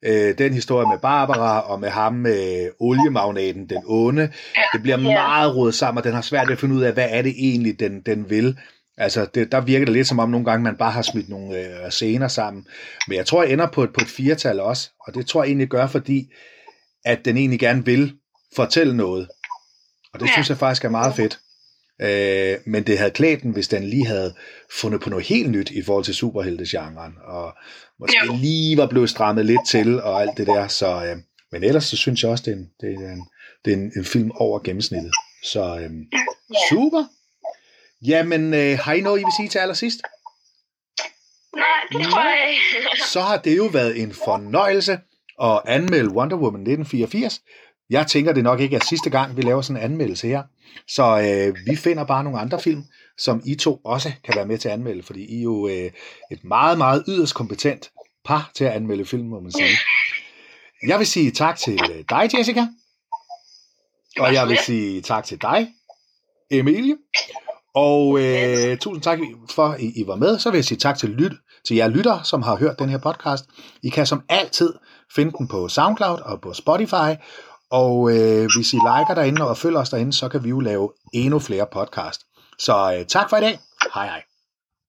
Øh, 0.04 0.38
den 0.38 0.52
historie 0.52 0.87
med 0.87 0.99
Barbara 0.99 1.61
og 1.61 1.80
med 1.80 1.88
ham 1.88 2.14
med 2.14 2.71
oliemagnaten, 2.80 3.68
den 3.68 3.82
onde, 3.87 4.30
det 4.73 4.82
bliver 4.82 4.97
meget 4.97 5.56
rodet 5.56 5.75
sammen, 5.75 5.99
og 5.99 6.04
den 6.04 6.12
har 6.12 6.23
svært 6.23 6.49
ved 6.49 6.52
at 6.52 6.61
finde 6.61 6.75
ud 6.75 6.82
af, 6.82 6.92
hvad 6.92 7.06
er 7.11 7.23
det 7.23 7.35
egentlig, 7.38 7.80
den, 7.80 8.00
den 8.00 8.30
vil. 8.30 8.59
Altså, 9.02 9.26
det, 9.35 9.52
der 9.52 9.61
virker 9.61 9.85
det 9.85 9.92
lidt 9.92 10.09
som 10.09 10.18
om 10.18 10.30
nogle 10.30 10.47
gange, 10.47 10.64
man 10.64 10.76
bare 10.76 10.92
har 10.92 11.02
smidt 11.02 11.28
nogle 11.28 11.59
øh, 11.59 11.90
scener 11.90 12.28
sammen. 12.28 12.66
Men 13.09 13.16
jeg 13.16 13.26
tror, 13.26 13.42
jeg 13.42 13.52
ender 13.52 13.66
på 13.66 13.82
et, 13.82 13.92
på 13.92 14.00
et 14.00 14.09
firtal 14.09 14.61
også, 14.61 14.90
og 15.00 15.14
det 15.14 15.26
tror 15.26 15.42
jeg 15.42 15.49
egentlig 15.49 15.68
gør, 15.68 15.87
fordi 15.87 16.32
at 17.04 17.25
den 17.25 17.37
egentlig 17.37 17.61
gerne 17.61 17.85
vil 17.85 18.14
fortælle 18.56 18.97
noget. 18.97 19.28
Og 20.14 20.21
det 20.21 20.26
ja. 20.26 20.32
synes 20.32 20.49
jeg 20.49 20.59
faktisk 20.59 20.85
er 20.85 20.88
meget 20.88 21.14
fedt. 21.14 21.38
Øh, 22.02 22.59
men 22.66 22.82
det 22.82 22.99
havde 22.99 23.11
klædt 23.11 23.42
den, 23.42 23.52
hvis 23.52 23.68
den 23.68 23.85
lige 23.85 24.06
havde 24.06 24.35
fundet 24.80 25.00
på 25.00 25.11
noget 25.11 25.26
helt 25.26 25.50
nyt 25.50 25.71
i 25.71 25.82
forhold 25.82 26.04
til 26.04 26.14
superheltegenren, 26.14 27.12
og 27.25 27.52
måske 28.00 28.18
ja. 28.30 28.37
lige 28.37 28.76
var 28.76 28.87
blevet 28.87 29.11
strammet 29.11 29.47
lidt 29.47 29.68
til, 29.68 30.02
og 30.02 30.21
alt 30.23 30.37
det 30.37 30.47
der. 30.47 30.68
Så, 30.68 31.04
øh, 31.04 31.16
men 31.52 31.64
ellers 31.64 31.85
så 31.85 31.97
synes 31.97 32.23
jeg 32.23 32.30
også, 32.30 32.44
det 32.47 32.52
er 32.52 32.56
en, 32.56 32.68
det 32.80 32.94
er 33.04 33.12
en, 33.12 33.25
det 33.64 33.73
er 33.73 33.76
en, 33.76 33.92
en 33.97 34.04
film 34.04 34.30
over 34.35 34.59
gennemsnittet. 34.59 35.12
Så 35.44 35.78
øh, 35.78 35.90
super. 36.71 37.04
Jamen, 38.06 38.54
øh, 38.54 38.78
har 38.78 38.92
I 38.92 39.00
noget, 39.00 39.21
I 39.21 39.25
vil 39.25 39.32
sige 39.38 39.49
til 39.49 39.59
allersidst? 39.59 40.00
Nej, 41.56 41.66
det 41.92 42.06
tror 42.11 42.25
jeg 42.25 42.50
ikke. 42.50 43.02
Så 43.12 43.21
har 43.21 43.37
det 43.37 43.56
jo 43.56 43.64
været 43.64 44.02
en 44.02 44.14
fornøjelse 44.14 44.99
at 45.42 45.61
anmelde 45.66 46.14
Wonder 46.14 46.37
Woman 46.37 46.61
1984. 46.61 47.40
Jeg 47.90 48.06
tænker, 48.06 48.32
det 48.32 48.44
nok 48.44 48.61
ikke 48.61 48.76
er 48.76 48.85
sidste 48.88 49.11
gang, 49.11 49.37
vi 49.37 49.42
laver 49.42 49.62
sådan 49.62 49.76
en 49.76 49.82
anmeldelse 49.82 50.28
her. 50.28 50.42
Så 50.88 51.02
øh, 51.02 51.66
vi 51.66 51.76
finder 51.76 52.04
bare 52.04 52.25
nogle 52.25 52.38
andre 52.38 52.61
film, 52.61 52.85
som 53.18 53.42
I 53.47 53.54
to 53.54 53.80
også 53.85 54.12
kan 54.25 54.35
være 54.37 54.47
med 54.47 54.59
til 54.59 54.68
at 54.68 54.75
anmelde, 54.75 55.02
fordi 55.02 55.25
I 55.25 55.38
er 55.38 55.42
jo 55.42 55.68
øh, 55.68 55.90
et 56.30 56.44
meget, 56.44 56.78
meget 56.78 57.04
yderst 57.09 57.35
kompetent 57.35 57.90
par 58.25 58.50
til 58.54 58.64
at 58.64 58.73
anmelde 58.73 59.04
film, 59.04 59.28
må 59.28 59.40
man 59.40 59.52
sige. 59.52 59.76
Jeg 60.87 60.99
vil 60.99 61.06
sige 61.06 61.30
tak 61.30 61.59
til 61.59 61.80
øh, 61.90 62.04
dig, 62.09 62.30
Jessica. 62.38 62.66
Og 64.18 64.35
jeg 64.35 64.49
vil 64.49 64.59
sige 64.59 65.00
tak 65.00 65.25
til 65.25 65.42
dig, 65.42 65.68
Emilie. 66.50 66.97
Og 67.74 68.18
øh, 68.20 68.78
tusind 68.78 69.02
tak 69.02 69.18
for, 69.50 69.66
at 69.66 69.80
I, 69.80 70.04
var 70.06 70.16
med. 70.16 70.38
Så 70.38 70.50
vil 70.50 70.58
jeg 70.58 70.64
sige 70.64 70.78
tak 70.78 70.98
til, 70.98 71.08
lyt, 71.08 71.32
til 71.66 71.76
jer 71.76 71.88
lytter, 71.88 72.22
som 72.22 72.42
har 72.42 72.56
hørt 72.56 72.78
den 72.78 72.88
her 72.88 72.98
podcast. 72.98 73.44
I 73.82 73.88
kan 73.88 74.06
som 74.06 74.22
altid 74.28 74.74
finde 75.14 75.32
den 75.38 75.48
på 75.48 75.68
SoundCloud 75.68 76.18
og 76.24 76.40
på 76.40 76.52
Spotify. 76.52 77.10
Og 77.70 78.10
øh, 78.10 78.48
hvis 78.56 78.72
I 78.72 78.76
liker 78.76 79.14
derinde 79.14 79.48
og 79.48 79.56
følger 79.56 79.80
os 79.80 79.90
derinde, 79.90 80.12
så 80.12 80.28
kan 80.28 80.44
vi 80.44 80.48
jo 80.48 80.60
lave 80.60 80.90
endnu 81.14 81.38
flere 81.38 81.66
podcast. 81.72 82.20
Så 82.58 82.96
øh, 82.98 83.06
tak 83.06 83.30
for 83.30 83.36
i 83.36 83.40
dag. 83.40 83.58
Hej 83.94 84.06
hej. 84.06 84.31